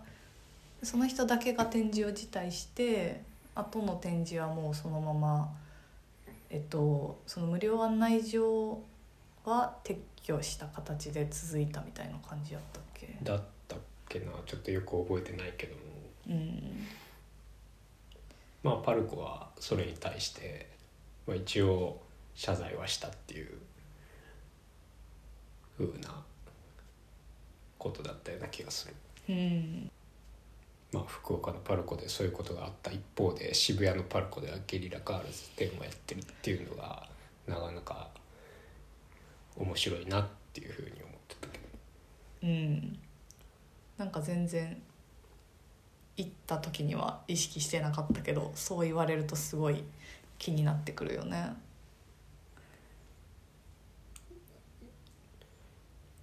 [0.82, 3.22] その人だけが展示を辞退して
[3.54, 5.48] 後の展示はもうそのまま
[6.50, 8.82] えっとその無料案内所
[9.44, 13.16] は撤去した形で続いたみたいな感じやったっけ？
[13.22, 14.32] だったっけな。
[14.46, 15.80] ちょっとよく覚えてないけども。
[16.28, 16.86] うん。
[18.64, 20.68] まあパルコはそれに対して、
[21.26, 22.00] まあ、一応
[22.34, 23.58] 謝罪はしたっていう
[25.86, 26.22] 風な
[27.78, 28.94] ことだったような気がする。
[29.28, 29.90] うん。
[30.92, 37.06] まあ、福岡のパルコでそういうことがあった一方で渋谷のパルコではゲリラガールズ展をやってるっていうのが
[37.46, 38.08] なかなか
[39.56, 41.64] 面白いなっていうふうに思ってたけど。
[42.42, 42.98] うん。
[43.98, 44.82] なんか全然
[46.16, 49.84] 行った時には意識してなかったけどそう言われるとすごい
[50.38, 51.54] 気になってくるよね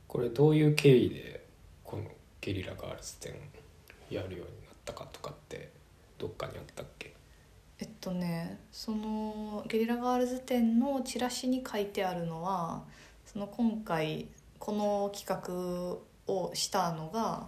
[0.08, 1.46] これどういう経緯で
[1.84, 2.04] この
[2.42, 3.34] ゲリラガールズ展
[4.10, 5.70] やるようになったかとかって
[6.18, 7.14] どっかにあったっけ？
[7.80, 12.84] えっとねそのゲリラガールズ展のチラシに書いてあるのは
[13.26, 14.28] その今回
[14.60, 15.44] この企
[16.28, 17.46] 画をしたのが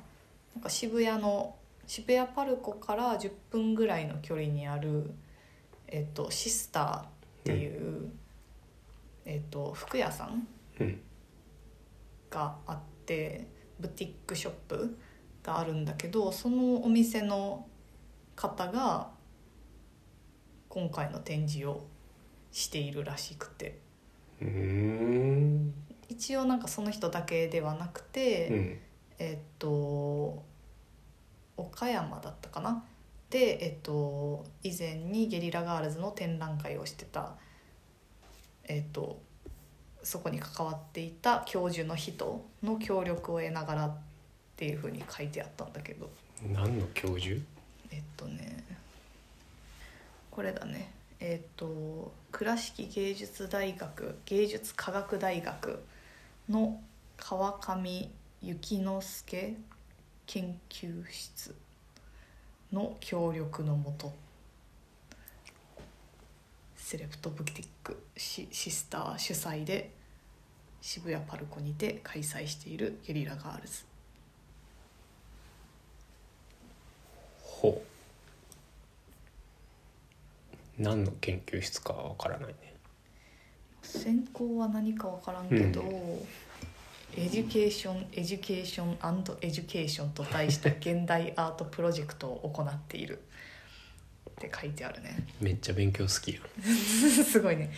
[0.56, 1.56] なんか渋谷の
[1.88, 5.10] 渋谷パルコから10分ぐらいの距離にある、
[5.88, 7.06] えっと、シスターっ
[7.46, 8.12] ていう、
[9.26, 10.48] えっと、服屋さん
[10.80, 11.02] うん
[12.30, 13.48] があって
[13.80, 14.98] ブティックショップ
[15.44, 17.66] があるんだけどそのお店の
[18.36, 19.12] 方が
[20.68, 21.86] 今回の展示を
[22.52, 23.80] しているらしくて。
[26.08, 28.80] 一応なんかその人だけではなくて、うん。
[29.20, 30.44] えっと
[31.58, 32.86] 岡山だったかな？
[33.30, 37.36] で、えっと、以前にゲリラガールズの展覧会をしてた、
[38.64, 39.22] えっと、
[40.04, 43.98] そこに関わっていた教授の人の協力を得ながらっ
[44.56, 46.10] ていうふうに書いてあったんだけど。
[46.54, 47.42] 何の教授？
[47.92, 48.64] えっとね。
[50.32, 50.92] これだね。
[51.20, 55.84] えっと倉敷芸術大学芸術科学大学
[56.50, 56.80] の
[57.18, 58.10] 川上
[58.42, 59.54] 幸之助
[60.28, 61.54] 研究室
[62.72, 64.14] の協力のもと
[66.90, 69.92] セレプトブティックシシスター主催で
[70.82, 73.86] 渋谷パルコにて開催しているゲリラガールズ。
[77.44, 77.84] ほ
[80.80, 80.82] う。
[80.82, 82.74] 何の研究室かは分からないね。
[83.84, 85.86] 専攻は何か分からんけど、う
[87.16, 88.98] エデュケーションエデュケーション
[89.42, 93.22] エデュケーションと題した現代アートプロジェクトを行っている
[94.40, 95.28] って書いてあるね。
[95.42, 96.74] めっちゃ勉強好きやん。
[97.26, 97.72] すごいね。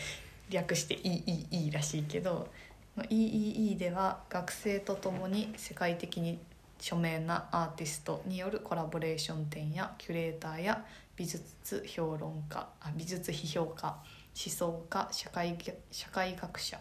[0.52, 2.50] 略して EEE らしいけど
[2.98, 6.40] EEE では学生とともに世界的に
[6.78, 15.58] 著名なアーティストによるコラボレーション展やキュレーターや美術評論家あ美術批評家思想家社会
[15.92, 16.80] 社会学者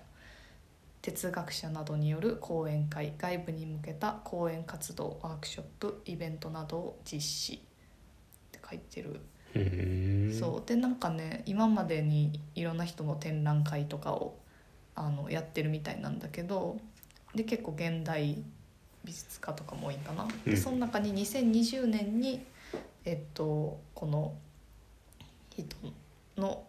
[1.02, 7.59] 哲学者などによる講演会外部に向けた講演活動ワークショップイベントなどを実施っ
[8.50, 9.20] て書いてる
[9.53, 10.68] そう。
[10.68, 14.38] でなんかね今までにいろんな人の展覧会とかを
[14.94, 16.78] あのやってるみたいなんだけど
[17.34, 18.42] で結構現代
[19.05, 20.51] 美術家とかも多いんかな、うん。
[20.51, 22.44] でその中に2020年に
[23.05, 24.34] えっとこの
[25.57, 25.66] 人
[26.36, 26.64] の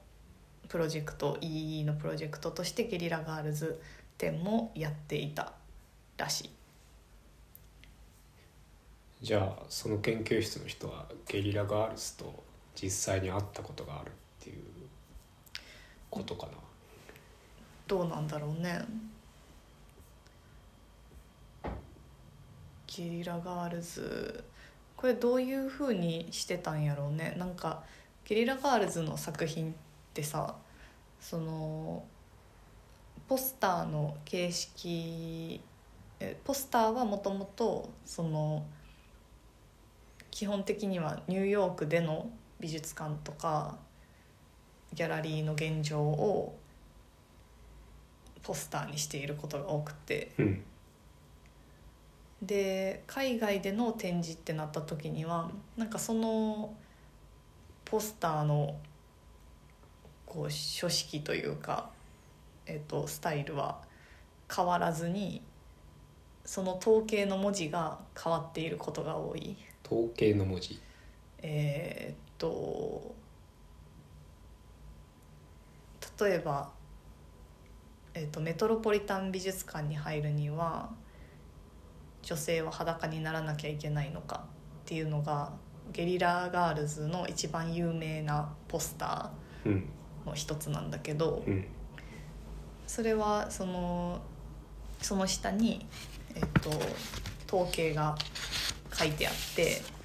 [0.67, 3.81] プロジェクト EE のプロジェクトとしてゲリラガールズ
[4.17, 5.53] 展もやっていた
[6.17, 6.49] らしい。
[9.21, 12.43] じゃあその研究室の人はゲリラガールズと
[12.75, 14.63] 実際に会ったことがあるっていう
[16.09, 16.53] ことかな。
[17.87, 18.85] どうなんだろうね。
[22.87, 24.43] ゲリラガールズ。
[24.97, 27.35] これどういう風にしてたんやろうね。
[27.37, 27.83] なんか
[28.25, 29.75] ゲリラガールズの作品っ
[30.13, 30.55] てさ
[31.19, 32.03] その
[33.27, 35.61] ポスターの形式
[36.19, 38.63] えポスターはもともとその
[40.29, 42.29] 基本的にはニューヨークでの
[42.61, 43.77] 美術館とか
[44.93, 46.57] ギャラリーの現状を
[48.43, 50.31] ポスターにしていることが多くて。
[50.37, 50.63] うん。
[52.41, 56.73] で海外での展示ってなった時にはなんかその
[57.85, 58.79] ポスターの
[60.25, 61.91] こう書式というか、
[62.65, 63.81] えっとスタイルは
[64.53, 65.43] 変わらずに
[66.43, 69.55] その統計の文字が変わっていることが多い。
[69.85, 70.81] 統計の文字。
[71.43, 73.13] えと
[76.19, 76.69] 例えば、
[78.15, 80.89] えーっとメトロポリタン美術館に入るには
[82.23, 84.43] 女性は裸にならなきゃいけないのか
[84.83, 85.51] っていうのが
[85.91, 89.31] ゲリラガールズの一番有名なポスタ
[89.65, 91.65] うんーの一つなんだけどうん
[92.87, 94.19] それはその
[95.01, 95.85] その下に、
[96.35, 96.71] えーっと
[97.55, 98.15] 統計が
[98.93, 100.00] 書いてあって。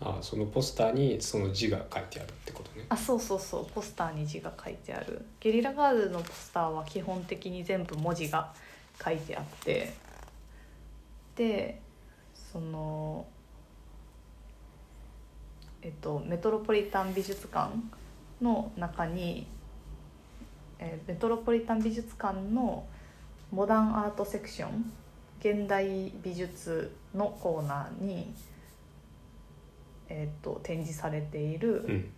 [0.00, 2.86] あそのポスターにその字が書いてあるってことね。
[2.88, 5.24] あそうそうそうポスターに字が書いてある。
[5.40, 8.52] ゲリラガールのポスターは基本的に全部文字が
[9.02, 9.92] 書いてあって。
[11.36, 11.80] で
[12.34, 13.26] その
[15.82, 17.70] えっとメトロポリタン美術館
[18.40, 19.46] の中に、
[20.78, 22.86] えメトロポリタン美術館の
[23.50, 24.92] モダンアートセクション
[25.40, 28.34] 現代美術のコーナーに、
[30.08, 32.10] えっと展示されている、うん。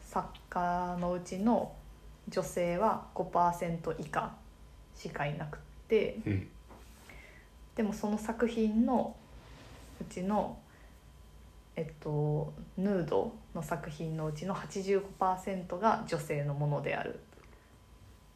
[0.00, 1.74] 作家のうちの
[2.28, 4.34] 女性は5%以下
[4.94, 6.48] しかいなくってうん。
[7.74, 9.16] でもその作品の
[10.00, 10.58] うちの
[11.76, 17.16] えっとヌードの作品のうちの85%が女性のものであるっ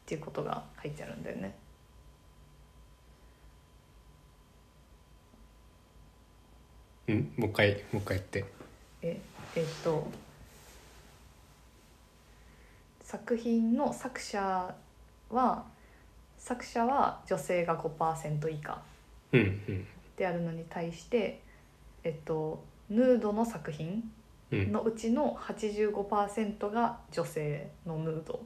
[0.05, 1.55] ていうことが書いてあるんだよね。
[7.07, 7.33] うん？
[7.37, 8.58] もう一回もう一回言って
[9.01, 9.19] え
[9.55, 10.07] えっと
[13.01, 14.75] 作品の作者
[15.29, 15.65] は
[16.37, 18.81] 作者は女性が5%以下
[19.31, 21.39] うんうんであるのに対して、
[22.03, 24.03] えっと、ヌードの作品
[24.51, 28.41] うんのうちの85%が女性のヌード。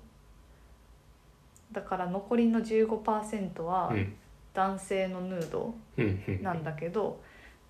[1.71, 4.15] だから残りの15%はうん。
[4.53, 6.63] 男性のヌードうんうんなん。
[6.63, 7.19] だけど、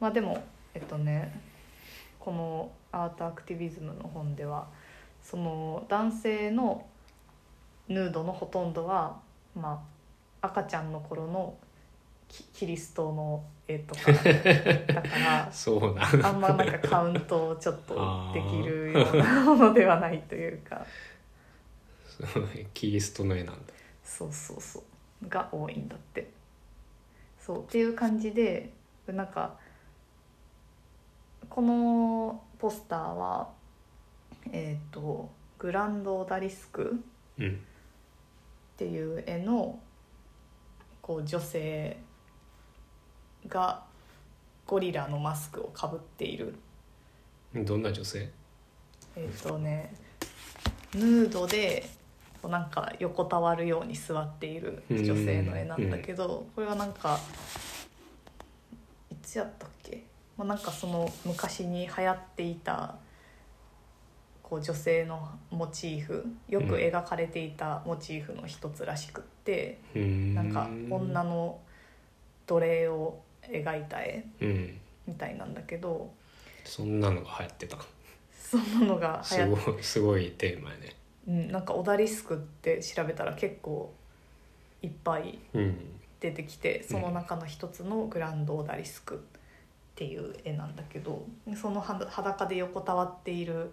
[0.02, 1.34] まあでもえっとね
[2.24, 4.66] このアートアクティビズムの本では
[5.22, 6.86] その男性の
[7.90, 9.20] ヌードのほとんどは、
[9.54, 9.84] ま
[10.42, 11.54] あ、赤ちゃんの頃の
[12.30, 20.86] キキリストの絵とかだから そうなあんまなんかカウントをちょっとできるようなものではないというか。
[22.74, 23.74] キリストの絵なんだ。
[24.02, 24.82] そうそうそ
[25.22, 25.28] う。
[25.28, 26.30] が多いんだって。
[27.38, 28.72] そうっていう感じで
[29.08, 29.58] なんか
[31.54, 33.48] このポスターは
[34.52, 35.30] えっ、と
[35.60, 37.00] グランド・オダリスク
[37.38, 37.50] うん。
[37.52, 39.80] っていう絵の
[41.00, 41.96] こう女性
[43.48, 43.84] が
[44.66, 46.56] ゴリラのマスクをかぶっている。
[47.54, 48.32] どんな女性？
[49.16, 49.94] えっ、とね
[50.96, 51.88] ヌードで
[52.42, 57.20] こうなんか横たわるように座っている女性の絵なんだけどこれはなんか
[59.12, 60.04] いつやったっけ、
[60.38, 62.96] まあ、なんかその昔に流行っていた
[64.42, 70.02] こう女性のモチーフよく描かれていたモチーフの一つらしくって、うー。
[70.02, 71.60] んなんか女の
[72.46, 74.80] 奴隷を描いた絵うん。
[75.08, 76.14] みたいなんだけど
[76.64, 77.78] そんなのが流行ってた。
[78.34, 80.96] そんなのが流す行っごいすごいテーマやね。
[81.28, 83.94] うん、なんかオダリスクって調べたら結構
[84.82, 85.78] いっぱいうん。
[86.20, 89.26] 出てきてその中の一つのグランドオダリスク
[89.94, 91.26] っていう絵なんだけど
[91.56, 93.72] そのは裸で横たわっている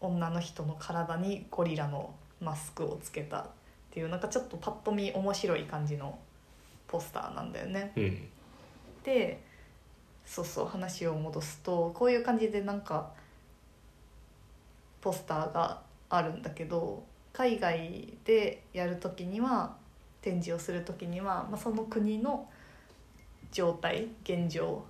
[0.00, 3.46] 女の人の体にゴリラのマスクをつけたっ
[3.90, 6.18] ていうなんかちょっとパッと見面白い感じの
[6.86, 7.92] ポスターなんだよね。
[7.96, 8.28] うん
[9.04, 9.42] で
[10.26, 13.10] そうそう話を戻すとこういう感じでなんか
[15.00, 17.02] ポスターがあるんだけど
[17.32, 19.74] 海外でやる時には
[20.20, 22.46] 展示をする時には、まあ、その国の
[23.52, 24.84] 状態現状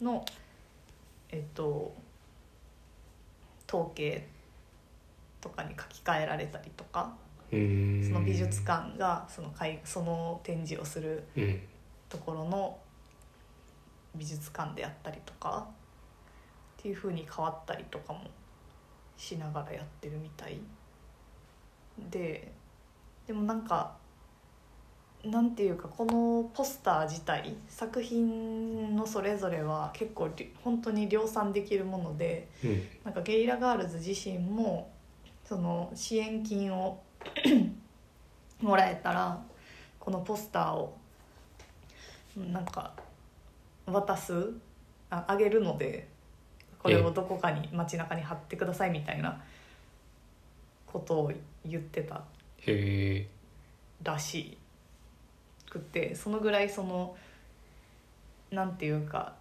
[0.00, 0.24] の
[1.30, 1.94] えっと
[3.68, 4.28] 統計
[5.40, 7.14] とかに書き換えられたりとか
[7.50, 11.60] その美術館がその海その展示をするうん。
[12.08, 12.78] ところの
[14.14, 15.66] 美術館でやったりとか
[16.78, 18.20] っていう風に変わったりとかも
[19.16, 20.60] しながらやってるみたい。
[22.10, 22.52] で
[23.26, 23.96] でもなんか
[25.30, 32.82] なんていうかこのポスター自体作品のそれぞれは結構り本当に量産できるものでうん。
[33.04, 34.90] なんかゲイラガールズ自身も
[35.44, 37.00] その支援金を
[38.60, 39.42] もらえたら
[39.98, 40.96] このポスターを
[42.36, 42.92] なんか
[43.86, 44.52] 渡す
[45.10, 46.08] ああげるので
[46.82, 49.40] これをどこかに街中に貼ってくださいみたいな
[50.86, 51.32] ことを
[51.64, 52.22] 言ってた
[54.02, 54.58] らし
[55.76, 57.16] くてそのぐらいその
[58.50, 59.34] なんていうか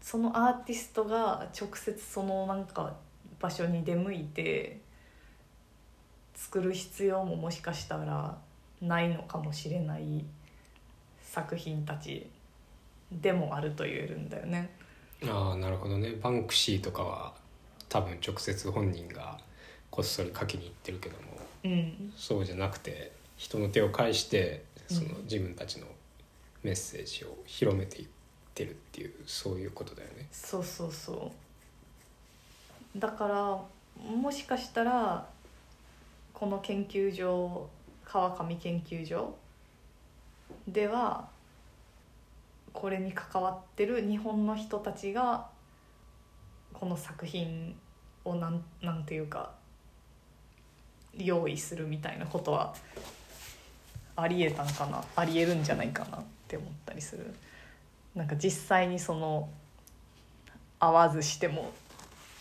[0.00, 2.94] そのアーティストが直接そのなんか
[3.40, 4.80] 場所に出向いて
[6.34, 8.36] 作る必要ももしかしたら
[8.82, 10.24] ないのかもしれない
[11.22, 12.26] 作品たち
[13.10, 14.70] でもあると言えるんだよね。
[15.26, 17.32] ああなるほどねバンクシーとかは
[17.88, 19.38] 多分直接本人が
[19.90, 25.86] こっそり書きに行ってるけどもうん、そうじゃなくて人の手を介してそのうん自分たちの
[26.62, 28.08] メッセージを広めていっ
[28.54, 30.28] てるっていうそういうことだよね。
[30.32, 31.32] そうそうそ
[32.96, 33.60] うだから
[34.02, 35.26] もしかしたら
[36.32, 37.68] この研究所
[38.04, 39.34] 川上研究所
[40.68, 41.28] では
[42.72, 45.46] これに関わってる日本の人たちが
[46.72, 47.76] この作品
[48.24, 49.52] をなんなんていうか
[51.16, 52.74] 用意するみたいなことは
[54.16, 55.04] ありえたんかな？
[55.16, 57.34] ありえるんじゃないかなって思ったりする。
[58.14, 59.48] なんか実際にその
[60.78, 61.72] 会わずしても、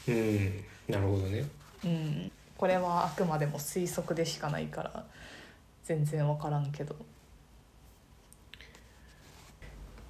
[0.07, 1.45] うんなるほどね。
[1.83, 5.05] うん、これはあくまでも推測でしかないから
[5.83, 6.95] 全然分からんけど。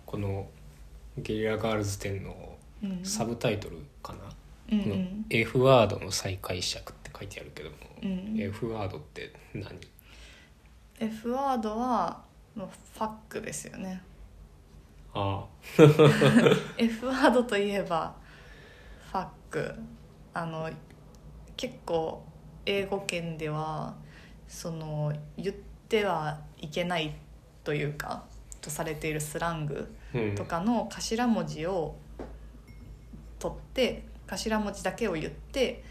[0.06, 0.48] この
[1.18, 3.00] ゲリラガールズ展のうん。
[3.06, 4.20] サブタイトルかな、
[4.74, 8.36] うんうこのん F ワードの再解釈って書いてあるけども、うん。
[8.38, 9.80] F ワードって何？
[11.00, 12.24] F ワードは
[12.56, 14.02] もうファックですよね。
[15.14, 15.46] あ
[16.78, 18.16] F ワードといえば
[19.12, 19.76] ファック。
[20.34, 20.70] あの
[21.56, 22.26] 結構
[22.66, 23.96] 英語圏では
[24.48, 25.56] その言っ
[25.88, 27.16] てはいけない
[27.64, 28.24] というか
[28.62, 29.94] とされているスラング
[30.36, 31.96] とかの頭文字を
[33.38, 35.84] 取って頭文字だけを言って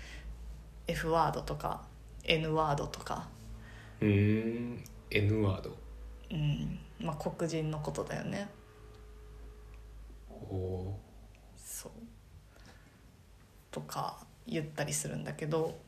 [0.88, 1.82] F ワードとか
[2.24, 3.28] N ワードとか、
[4.00, 4.84] うーん
[5.14, 5.76] N ワード。
[6.30, 6.78] うん。
[7.00, 8.48] まあ、黒人のことだよね。
[10.28, 11.00] おお
[11.56, 11.92] そう。
[13.70, 15.78] とか言ったりするんだけど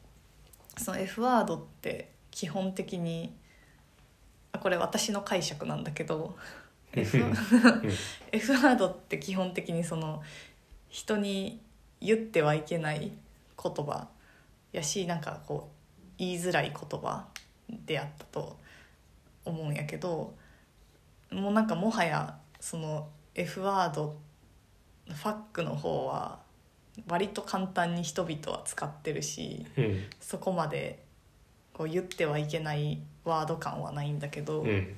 [0.77, 3.35] その F ワードって基本的に
[4.53, 6.37] あこれ私の解釈なんだけど
[6.93, 7.19] F,
[8.33, 10.23] F ワードって基本的にその
[10.89, 11.61] 人に
[12.01, 13.13] 言ってはいけない
[13.63, 14.09] 言葉
[14.73, 17.27] やしなんかこう言いづらい言葉
[17.69, 18.57] であったと
[19.45, 20.35] 思うんやけど
[21.31, 24.17] もうなんかもはやその F ワード
[25.07, 26.39] ファックの方は
[27.09, 30.05] 割と簡単に人々は使ってるしうん。
[30.21, 31.03] そこまで
[31.73, 34.97] こう言ってはいけないワード感はないんだけど、うん。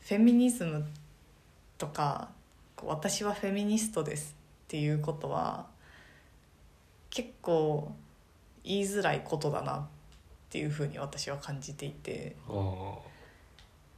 [0.00, 0.84] フェミニズム
[1.76, 2.28] とか
[2.82, 5.66] 私はフェミニストですっていうことは
[7.10, 7.92] 結構
[8.62, 9.86] 言いづらいことだなっ
[10.50, 13.09] ていうふうに私は感じていて、ああ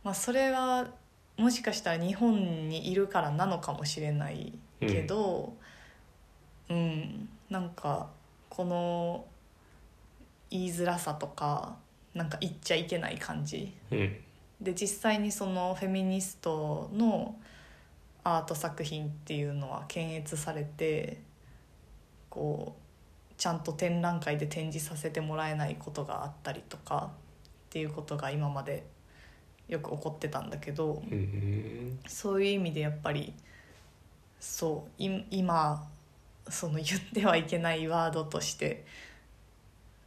[0.05, 0.88] まあ、それは
[1.36, 5.55] もしかしたら日本にいるからなのかもしれないけど、
[6.68, 8.09] うんなんか
[8.48, 9.24] この
[10.50, 11.76] 言いづらさとか
[12.14, 13.74] なんか言っちゃいけない感じ。
[13.90, 14.16] うん。
[14.61, 17.36] で実際にそのフェミニストの
[18.24, 21.20] アート作品っていうのは検閲されて
[22.30, 27.18] こうちゃんと展覧会で展示させてもらえないことがあったりとかっ
[27.70, 28.84] ていうことが今まで
[29.68, 33.32] よく起こってたんだけどうんそういう意味でやっぱり
[34.40, 35.88] そうい今
[36.48, 38.84] その 言ってはいけないワードとして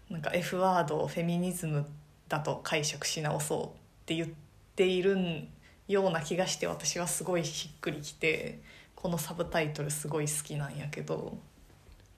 [0.09, 1.85] なんか F ワードをフェミニズム
[2.27, 3.71] だと解釈し直そうっ
[4.05, 4.29] て言っ
[4.75, 5.47] ている
[5.87, 8.59] ような気がして私はすごいしっくりきて
[8.95, 11.37] このサブタイトルすごい好きなんやけど。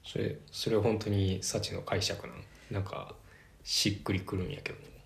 [0.04, 2.44] それそれ本当に幸の解釈なん？
[2.72, 3.14] なんか
[3.64, 4.97] しっくりくるんやけどうん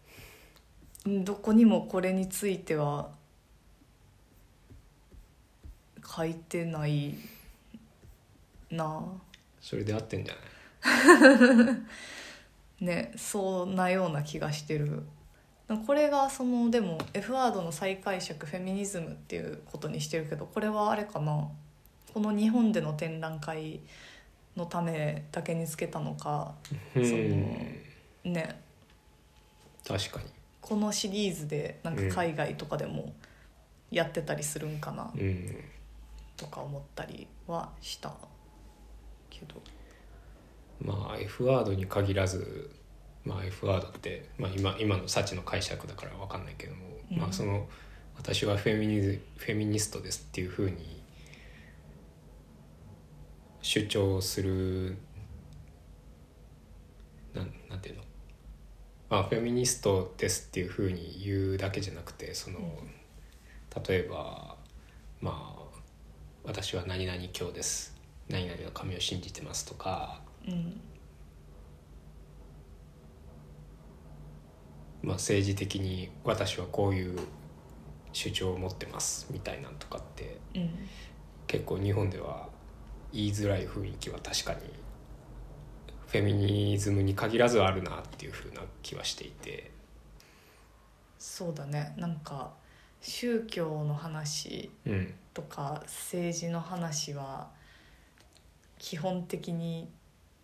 [1.05, 3.09] どこにもこれについては
[6.05, 7.15] 書いてない
[8.69, 8.85] な。
[8.85, 9.03] あ
[9.59, 11.81] それで合ってんじゃない？
[12.85, 15.03] ねそんなような気がしてる。
[15.87, 21.49] これがそのでも F ワードの再解釈フェミニズムっていうことにしてるけどこれはあれかな。
[22.13, 23.79] この日本での展覧会
[24.57, 26.53] のためだけにつけたのか。
[26.95, 27.05] うん。
[27.05, 28.61] そのね。
[29.87, 30.25] 確かに
[30.61, 33.13] このシリーズでなんか海外とかでも
[33.89, 35.55] やってたりするんかなうん。
[36.37, 38.13] とか思ったりはした
[39.29, 39.55] けど。
[40.79, 42.71] まあ F ワードに限らず、
[43.25, 46.81] まあ、F ワードって、まあ、今今の幸の解釈だから分かんないけども、
[47.11, 47.17] うん。
[47.17, 47.67] まあその
[48.17, 51.01] 私はフェミニズフェミニストですっていうふうに
[53.61, 54.97] 主張する
[57.33, 58.03] なんなんていうの？
[59.11, 62.59] まあフェミニストですっていうふうに言うだけじゃなくてその、
[63.85, 64.55] 例えば
[65.19, 65.61] まあ
[66.45, 67.93] 私は何々教です。
[68.29, 70.21] 何々の神を信じてますとか。
[70.47, 70.79] うん。
[75.03, 77.19] まあ、政治的に私はこういう
[78.13, 80.69] 主張を持ってますみたいなんとかってうん。
[81.47, 82.47] 結構日本では
[83.11, 84.59] 言いづらい雰囲気は確かに
[86.11, 89.71] フェミニズムに限らずあるなっていうふうな気はしていて。
[91.17, 91.93] そうだね。
[91.97, 92.51] なんか
[92.99, 95.13] 宗教の話うん。
[95.33, 97.49] とか政治の話は
[98.77, 99.89] 基本的に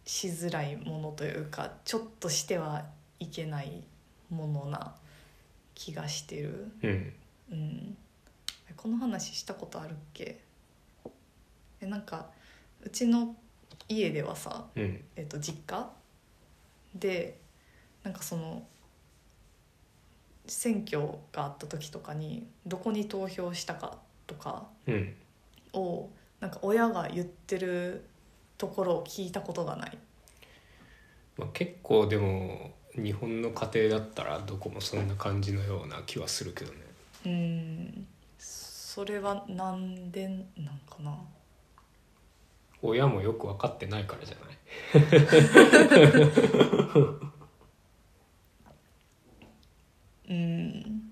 [0.05, 2.86] しづらいものというかちょっとしては
[3.20, 3.84] いけない
[4.30, 4.95] ものな
[5.76, 7.13] 気がしてる、うん。
[7.51, 7.97] うん、
[8.78, 10.39] この話したことあるっけ？
[11.82, 12.30] えなんか
[12.82, 13.36] うちの
[13.89, 15.03] 家ではさ、うん。
[15.15, 15.89] えっと実家？
[16.95, 17.38] で
[18.03, 18.65] なんかその
[20.47, 25.15] 選挙があった時とかにどこに投票したかとかうん。
[25.73, 26.09] を
[26.39, 28.05] なんか親が言ってる
[28.57, 29.97] ところを聞いたことがない。
[31.38, 36.77] まあ、結構でも日本の家庭だったらどこもそんな感じのような気はするけどね。
[37.25, 38.07] うん。
[38.39, 41.15] それはなんでなんかな？
[42.82, 44.57] 親もよく分かってないからじゃない？
[50.30, 51.03] うん。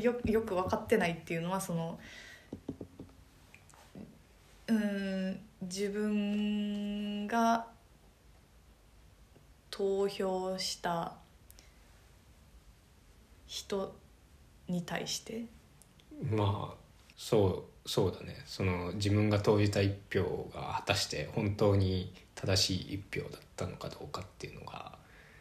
[0.00, 1.98] よよく分かってないっていうのはその
[4.68, 7.66] うん自分が
[9.70, 11.14] 投票した
[13.46, 13.96] 人
[14.68, 15.44] に対して？
[16.30, 16.76] まあ
[17.16, 18.42] そうそうだね。
[18.46, 24.98] その自分が投じた一票が果たして本当に正しい一票だったのかどうかっていうのが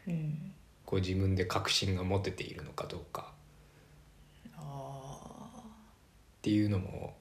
[0.08, 0.54] うん。
[0.86, 3.32] こう自分で確信が持てているのかどうか。
[4.58, 5.20] あ
[5.58, 7.16] っていうのも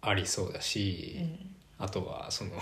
[0.00, 1.56] ありそうだしー、うん。
[1.78, 2.52] あとはその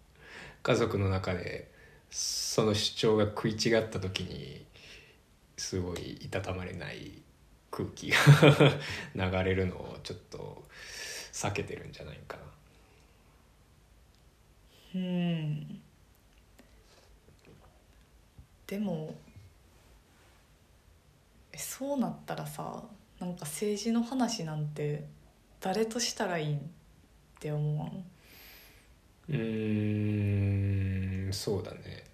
[0.62, 1.70] 家族の中で
[2.10, 4.64] その主張が食い違った時に
[5.56, 7.22] すごいいたたまれない
[7.70, 8.16] 空気が
[9.14, 10.64] 流れるのをちょっと
[11.32, 12.42] 避けてるんじゃないかな。
[14.94, 15.80] うん。
[18.66, 19.14] でも
[21.52, 22.82] えそうなったらさ
[23.18, 25.04] なんか政治の話なんて
[25.60, 26.60] 誰としたらいいんっ
[27.40, 28.04] て思わん？
[29.28, 32.04] うーんそうだね。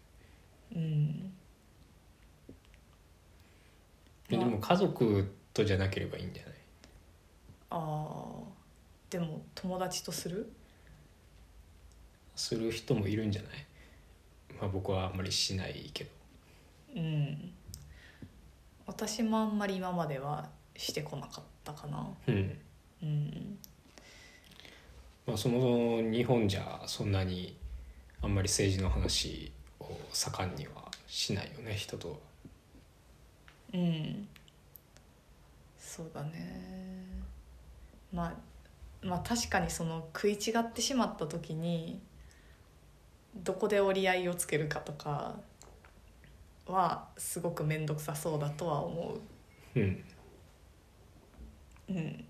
[0.75, 1.33] うん。
[4.29, 6.55] でも家族とじゃなければいいんじゃない？
[7.71, 8.58] あー
[9.11, 10.53] でも友達とする？
[12.37, 13.53] する人もいるんじゃない？
[14.61, 16.11] まあ僕はあんまりしないけど。
[16.97, 17.53] うん。
[18.87, 22.07] 私もあんまり今まではしてこなかったかな。
[22.27, 22.59] うん。
[23.03, 23.59] うん。
[25.27, 27.57] まあその日本じゃそんなに
[28.23, 32.17] あんまり政治の話を盛んにはしないよね人とは。
[33.75, 34.29] うん。
[35.79, 37.05] そうだね。
[38.13, 38.35] まあ
[39.03, 42.01] まあ確かにその食い違ってしまった時に
[43.37, 45.37] どこで折り合いをつけるかとか
[46.67, 49.19] はすごく面倒くさそうだとは思
[49.75, 49.79] う。
[49.79, 49.83] ん。
[51.89, 52.25] ううん。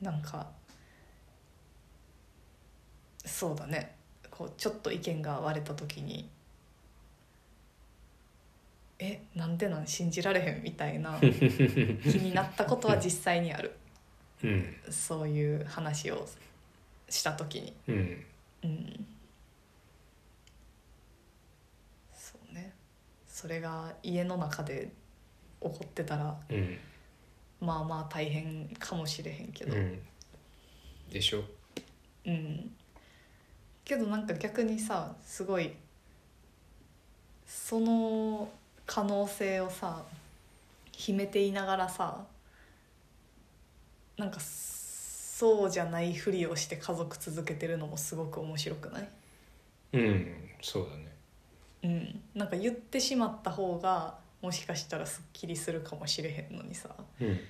[0.00, 0.46] なんか
[3.24, 3.96] そうだね。
[4.30, 6.30] こうちょっと意見が割れた時に
[8.98, 13.76] えなんでなん信じられへんみたいな 気になったことは実際にある。
[14.42, 14.76] うん。
[14.90, 16.26] そういう話を
[17.08, 17.74] した時に。
[17.88, 18.24] うん。
[18.64, 19.06] うん。
[22.14, 22.72] そうね。
[23.26, 24.88] それが家の中で
[25.60, 26.78] 起こってたらうん。
[27.60, 29.76] まあまあ大変かもしれへんけど。
[29.76, 30.00] うん。
[31.10, 31.44] でしょ。
[32.24, 32.74] うん。
[33.84, 35.72] けどなんか逆にさすごい
[37.46, 38.48] その
[38.86, 40.04] 可能性をさ
[40.92, 42.24] 秘めていながらさ
[44.16, 49.08] なんかそうじゃないふりをして家族続けてるのもすごく面白くない？
[49.92, 51.12] うんそうだね。
[51.82, 52.22] うん。
[52.34, 56.88] なんか言ってしまった方がもしかしたらすっきりするかもしれへんのにさ
[57.20, 57.40] うん。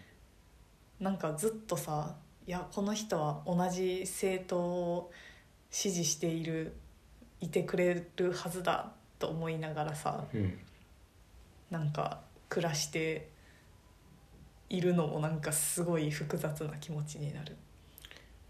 [0.98, 2.16] なんかずっとさ
[2.46, 5.12] いやこの人は同じ政党を
[5.70, 6.74] 支持している
[7.40, 10.58] いてくれるはずだと思いながらさうん
[11.70, 13.28] なんか暮らして
[14.68, 17.56] いるのもなんかすごい複雑な気持ちになる。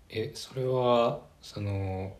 [0.09, 2.17] えそれはその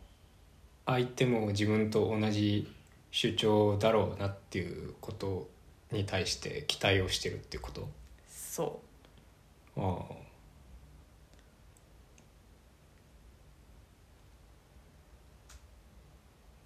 [0.87, 2.73] 相手も自分と同じ
[3.11, 5.49] 主張だろうなっていうこと
[5.93, 7.89] に対して期待をしてるっていうこと？
[8.29, 8.81] そ
[9.77, 10.15] ああ。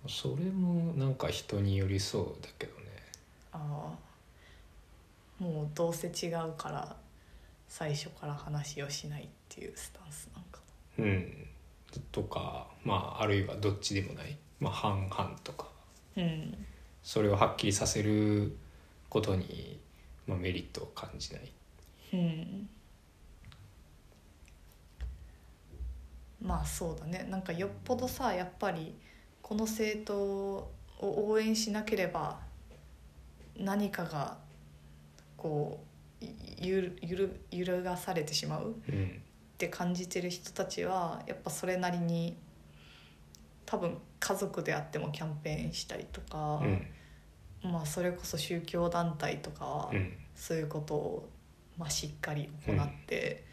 [0.08, 2.86] それもなんか人によりそうだけどね。
[3.52, 3.58] うあ
[3.94, 4.09] あ
[5.40, 6.96] もうどうせ違うから
[7.66, 10.60] 最初から話をしないっていうスタンスなんか。
[10.98, 11.46] うん。
[12.12, 15.66] とかまああるいはどっちでもない、まあ、半々とか。
[16.14, 16.66] なうん。
[17.02, 18.56] それをはっきりさせる
[19.08, 19.80] ことに、
[20.26, 21.52] まあ、メリットを感じない。
[22.12, 22.68] うん。
[26.42, 27.26] まあそうだね。
[27.30, 28.94] なんかよっぽどさやっぱり
[29.40, 32.40] この政党を応援しなければ
[33.56, 34.36] 何かが
[35.40, 35.84] こ
[36.20, 36.24] う
[36.58, 39.22] ゆるゆる揺るがされてしまううん
[39.54, 42.34] って感じてる人たちはやっぱそれなりに
[43.66, 46.60] 多分家族であってもキャンペーンしたりとか、
[47.62, 47.70] うん。
[47.70, 50.12] まあそれこそ宗教団体とかはうん。
[50.34, 51.28] そういうことを、
[51.76, 53.44] まあ、しっかり行って、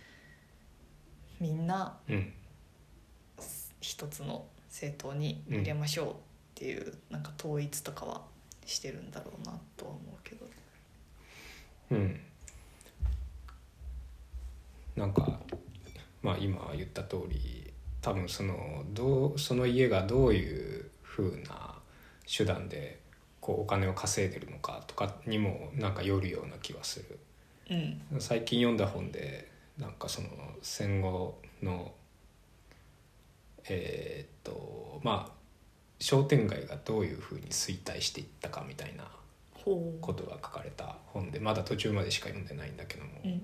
[1.41, 2.33] みんなうん。
[3.81, 6.13] 一つの政党に入れましょうっ
[6.55, 8.21] ていう、なんか統一とかは
[8.65, 10.45] してるんだろうなとは思うけど。
[11.91, 12.19] うん。
[14.95, 15.39] なんか
[16.21, 17.71] まあ今言った通り
[18.01, 21.75] 多分そのどうその家がどういうふうな
[22.25, 22.99] 手段で
[23.39, 27.19] こうお金を稼いでるのかとかにもなんかよるような気はする。
[27.69, 28.19] うん。
[28.19, 30.29] 最近読んだ本でなんかその
[30.61, 31.93] 戦後の
[33.69, 35.31] えーっとまあ
[35.99, 39.05] 商店街がどういうふうに衰退していったかみたいな
[40.01, 43.41] ことが書かれた本でまだ途中までしか読んでないんだけども、うんうん。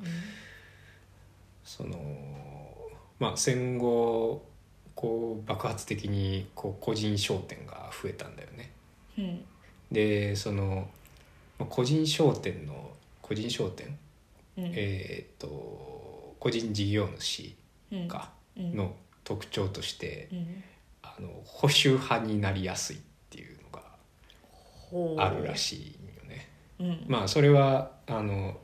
[1.64, 1.98] その
[3.20, 4.46] まあ戦後
[4.96, 8.72] こう爆発的にこう個人商店が増えたんだよね。
[9.18, 9.46] うん。
[9.92, 10.90] でその
[11.60, 13.98] まあ個人商店の個人商店、
[14.58, 14.66] うん。
[14.76, 17.56] えーっと個人事業主
[17.92, 18.08] うん。
[18.08, 18.76] かうん。
[18.76, 20.64] の特徴として、うん。
[21.02, 23.00] あの保守派になりやすいっ
[23.30, 23.70] ていうの
[25.18, 26.03] があるらしい。
[26.80, 27.06] うん。
[27.08, 28.60] まあそれはあの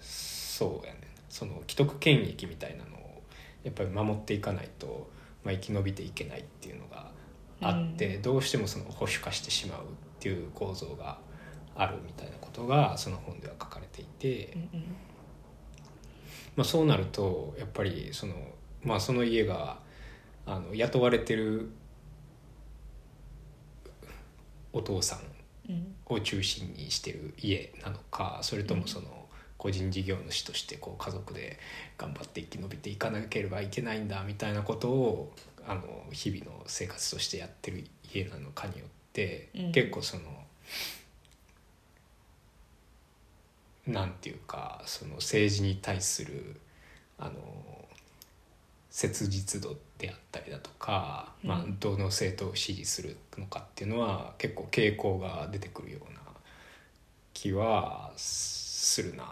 [0.00, 3.22] そうやねその既得権益みたいなのを
[3.62, 5.10] やっぱり守っていかないと、
[5.44, 7.10] まあ、生き延びていけないっていうのが
[7.60, 8.22] あって、うん。
[8.22, 9.82] どうしてもその保守化してしまうっ
[10.20, 11.18] ていう構造が
[11.74, 14.96] あるみたいなことがその本では書かれていて、うんうん。
[16.56, 18.34] まあ、そうなるとやっぱりその,、
[18.82, 19.78] まあ、その家が
[20.46, 21.70] あの雇われてる
[24.72, 25.18] お父さん
[26.06, 29.26] を中心にしてる家なのかそれともその
[29.58, 31.58] 個人事業主としてこう家族で
[31.98, 35.32] 頑張って生き延びていかなければいけないんだみたいなことを
[35.66, 39.72] あの日々の生活としてやってる家なのかによって、うん。
[39.72, 40.22] 結構その
[43.86, 46.60] なんていうかその政治に対する
[47.18, 47.32] あの
[48.90, 56.20] 切実度であったりだとか、まあうん、どの政党を支持するのかっていうのは結構傾向が出てくるような
[57.32, 59.26] 気はするなっ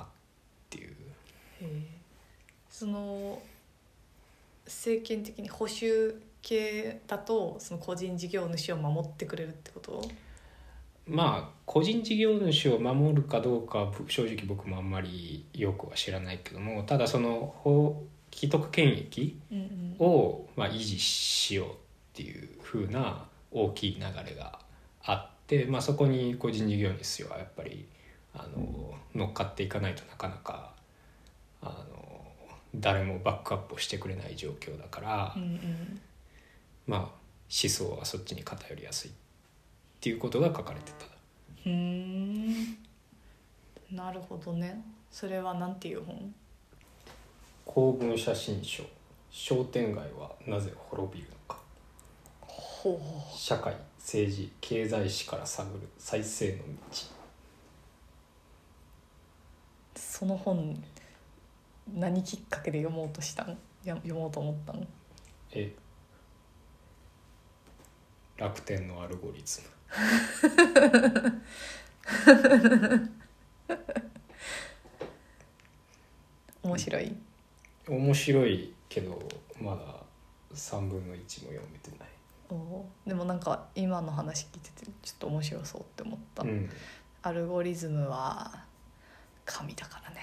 [0.71, 0.95] ていう。
[2.69, 3.41] その
[4.67, 10.03] 政権的に保守系だとその個人事業主を守ってくれるってこと？
[11.07, 18.03] まあ個人事業主を守るかどうか正直僕もあんまりよくは知らないけどもただその法
[18.35, 19.41] 既得権益
[19.99, 21.71] をまあ維持しようっ
[22.15, 24.59] ていう風な大きい流れが
[25.05, 27.87] あって、まあ、そこに個人事業主はやっぱり
[28.35, 30.73] あの乗っかっていかないとなかなか
[31.63, 32.05] あの
[32.75, 36.01] 誰もバックアップをしてくれない状況だから、うんうん。
[36.87, 37.11] まあ思
[37.49, 39.15] 想はそっちに偏りやすいっ
[40.01, 41.07] ていうことが書かれてた。
[41.71, 42.77] ん。
[43.93, 44.85] なるほどね。
[45.11, 46.35] それはなんていう本？
[47.65, 48.85] 公文写真書。
[49.31, 51.59] 商店街はなぜ滅びるのか。
[52.41, 53.01] ほ
[53.35, 56.65] 社会政治経済史から探る再生の道。
[59.97, 60.81] その本
[61.93, 63.59] 何きっかけで読もうとしたん？
[63.85, 64.87] や読もうと思ったん
[65.53, 65.75] え
[68.37, 69.61] 楽天のアルゴリズ
[76.63, 77.11] 面白い。
[77.11, 77.17] ム
[77.89, 79.19] 面白いけど
[79.61, 79.79] まだ
[80.55, 82.09] 3分の1も読めてない。
[82.51, 83.09] おー。
[83.09, 86.71] でもなんか今の話聞いててちょっと面白そうって思った、うん。
[87.23, 88.65] アルゴリズムは
[89.45, 90.21] 神だからね。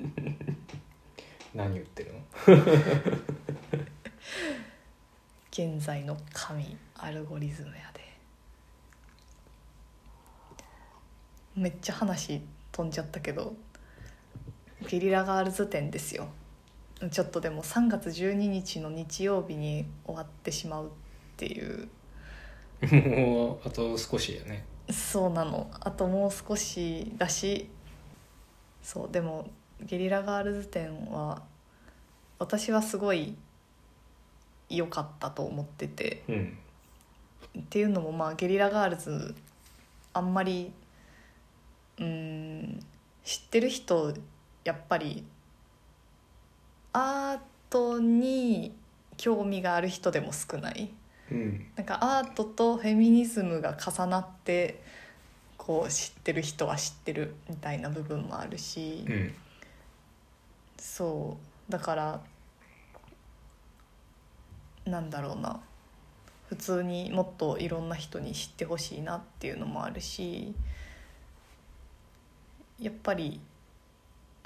[1.54, 2.20] 何言ってるの？
[5.50, 8.00] 現在の神アルゴリズムやで。
[11.56, 12.40] めっちゃ話
[12.72, 13.54] 飛んじゃったけど
[14.88, 16.28] ゲリラガールズ展ですよ。
[17.10, 20.88] ちょっとでも3月12日の日曜日に終わってしまうっ
[21.36, 21.88] ていう。
[22.82, 24.64] もうあと少しやね。
[24.90, 25.70] そうなの。
[25.80, 27.70] あともう少しだし。
[28.82, 29.48] そうでも
[29.80, 31.42] ゲリラガールズ展は
[32.38, 33.36] 私はすごい
[34.68, 36.22] 良かったと思ってて。
[36.28, 36.58] うん。
[37.58, 39.34] っていうのもまあゲリラガールズ
[40.12, 40.72] あんまり
[41.98, 42.80] うん
[43.24, 44.14] 知ってる人
[44.70, 45.24] やっぱり
[46.92, 47.40] アー
[47.70, 48.72] トに
[49.16, 50.90] 興味がある人でも少ない。
[51.28, 51.66] うん。
[51.74, 54.80] なんかアートとフェミニズムが重なって
[55.56, 59.34] こう知ってる人は知ってるみたいな部分もあるし、うん。
[60.78, 61.36] そ
[61.68, 61.72] う。
[61.72, 62.20] だから
[64.84, 65.60] なんだろうな。
[66.48, 70.54] 普通にもっといろんな人に知ってほしいなっていうのもあるし。
[72.80, 73.40] やっぱり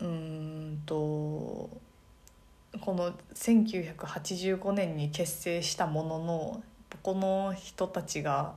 [0.05, 6.63] うんとこの1985年に結成したものの
[7.03, 8.55] この人たちが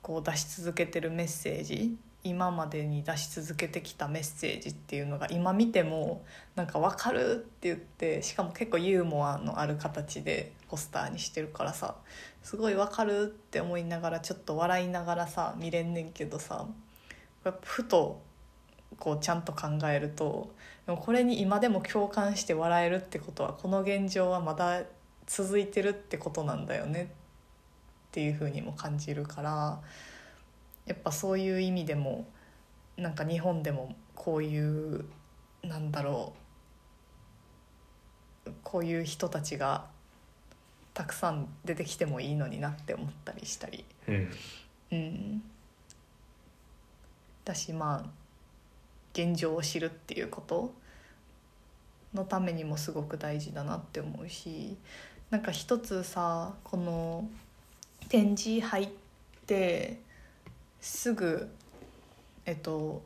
[0.00, 6.24] こう出し続けてるメッセージ今までに出し続けてきたメッセージっていうのが今見ても
[6.56, 11.96] なんか分かるって言ってしかも結構ユーモアのある形でポスターにしてるからさ
[12.42, 16.66] すごい分かるって思いながらちょっと笑いながらさ見れんねんけどさ
[17.62, 18.20] ふと
[18.98, 20.50] こうちゃんと考えると
[20.86, 24.82] でもこれに今でも共感して笑えるってことはこの現状はまだ
[25.26, 27.12] 続いてるってことなんだよね
[28.08, 29.80] っていうふうにも感じるから
[30.86, 32.26] やっぱそういう意味でも
[32.96, 35.04] なんか日本でもこういう
[35.62, 36.32] なんだろ
[38.46, 39.86] うこういう人たちが
[40.94, 43.84] たくさん出てきてもいいのになって思ったりしたり。
[44.08, 44.30] うん
[44.90, 45.42] うん、
[47.44, 48.10] だしまあ
[49.18, 50.72] 現状を知るっていうこと
[52.14, 54.76] のためにもすごく大事だなって思うし
[55.30, 57.28] なんか一つさこの
[58.08, 58.88] 展示入っ
[59.46, 59.98] て
[60.80, 61.48] すぐ
[62.46, 63.02] えっと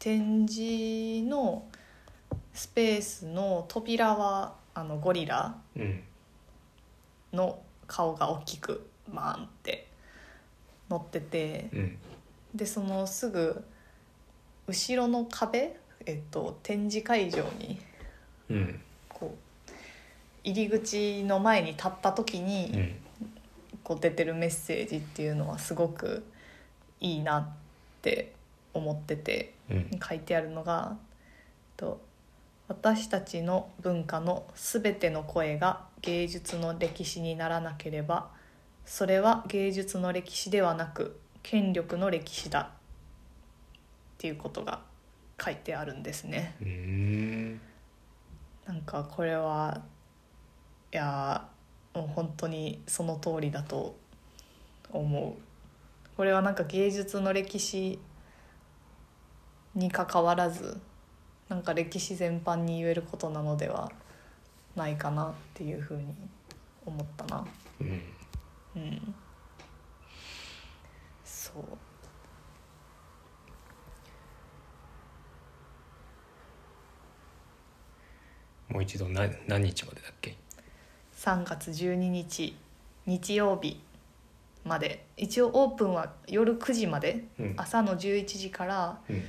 [0.00, 1.64] 展示の
[2.52, 6.02] スペースの扉はあのゴリラうん。
[7.32, 9.88] の顔が大きくバーンって
[10.90, 11.98] 乗っててうん。
[12.54, 13.64] でそのすぐ
[14.66, 17.80] 後ろの壁、えっと、展示会場に
[18.50, 18.80] うん。
[19.08, 19.70] こう
[20.44, 22.96] 入り口の前に立った時うにん。
[23.84, 26.24] こう出てるメッセージっていうのはすごく
[27.00, 27.48] いいなっ
[28.02, 28.32] て
[28.74, 29.90] 思っててうん。
[30.06, 30.96] 書いてあるのが
[31.76, 32.00] 「と
[32.68, 38.30] 私たちの文化のすべての声が芸術の歴史にならなければ
[38.86, 42.70] それは芸術の歴史ではなく権力の歴史だ」
[44.22, 44.78] っていうことが
[45.44, 46.54] 書いてあるんですね。
[46.62, 47.60] うん。
[48.64, 49.82] なんかこれは
[50.92, 51.48] いや
[51.92, 53.96] もう本当にその通りだと
[54.92, 55.32] 思う
[56.16, 57.98] これはなんか芸術の歴史
[59.74, 60.80] に関わらず
[61.48, 63.90] なんか歴史全般に言えることなのでは
[64.76, 66.14] ないかなっていうふうに
[66.86, 67.44] 思ったな。
[67.80, 68.02] うん。
[68.76, 69.14] うん。
[71.24, 71.91] そう
[78.72, 80.36] もう一度な何日までだっけ
[81.16, 82.56] ？3月12日
[83.04, 83.80] 日曜日
[84.64, 85.04] まで。
[85.16, 87.24] 一応オープンは夜9時まで。
[87.38, 87.54] うん。
[87.58, 89.22] 朝の11時からうん。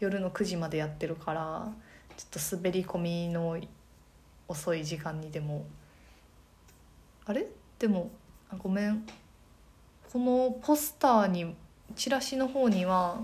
[0.00, 1.72] 夜の9時までやってるから
[2.16, 3.58] ちょっと滑り込みの
[4.48, 5.66] 遅い時間にでも。
[7.26, 7.46] あれ？
[7.78, 8.10] でも
[8.50, 9.06] あごめん。
[10.12, 11.54] このポスターに
[11.94, 13.20] チラシの方には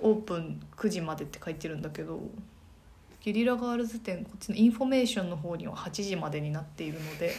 [0.00, 2.20] オープン9時までって書いてるんだけど
[3.20, 7.32] ゲリラガールズ展こっちのインフォメーションの方には8時までになっているので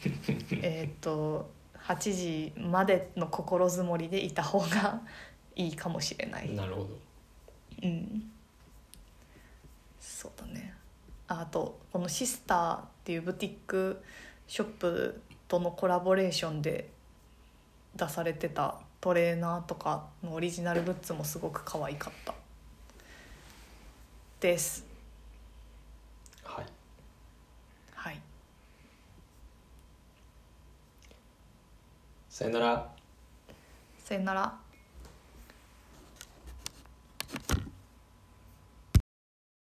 [0.62, 1.50] えーっと
[1.86, 5.00] 8時までの心づもりでいた方が
[5.56, 6.54] いいかもしれない。
[6.54, 6.88] なるほど。
[7.82, 8.30] うん。
[9.98, 10.74] そうだね。
[11.28, 14.02] ああとこのシスターっていうブティック
[14.46, 16.90] ショップとのコラボレーションで
[17.96, 22.34] 出されてたトレーナーとかのオリジナルグッズもすごく可愛かった。
[24.40, 24.86] です
[26.44, 26.66] はい
[27.94, 28.20] はい
[32.38, 32.88] さよなら。
[33.98, 34.67] さよなら。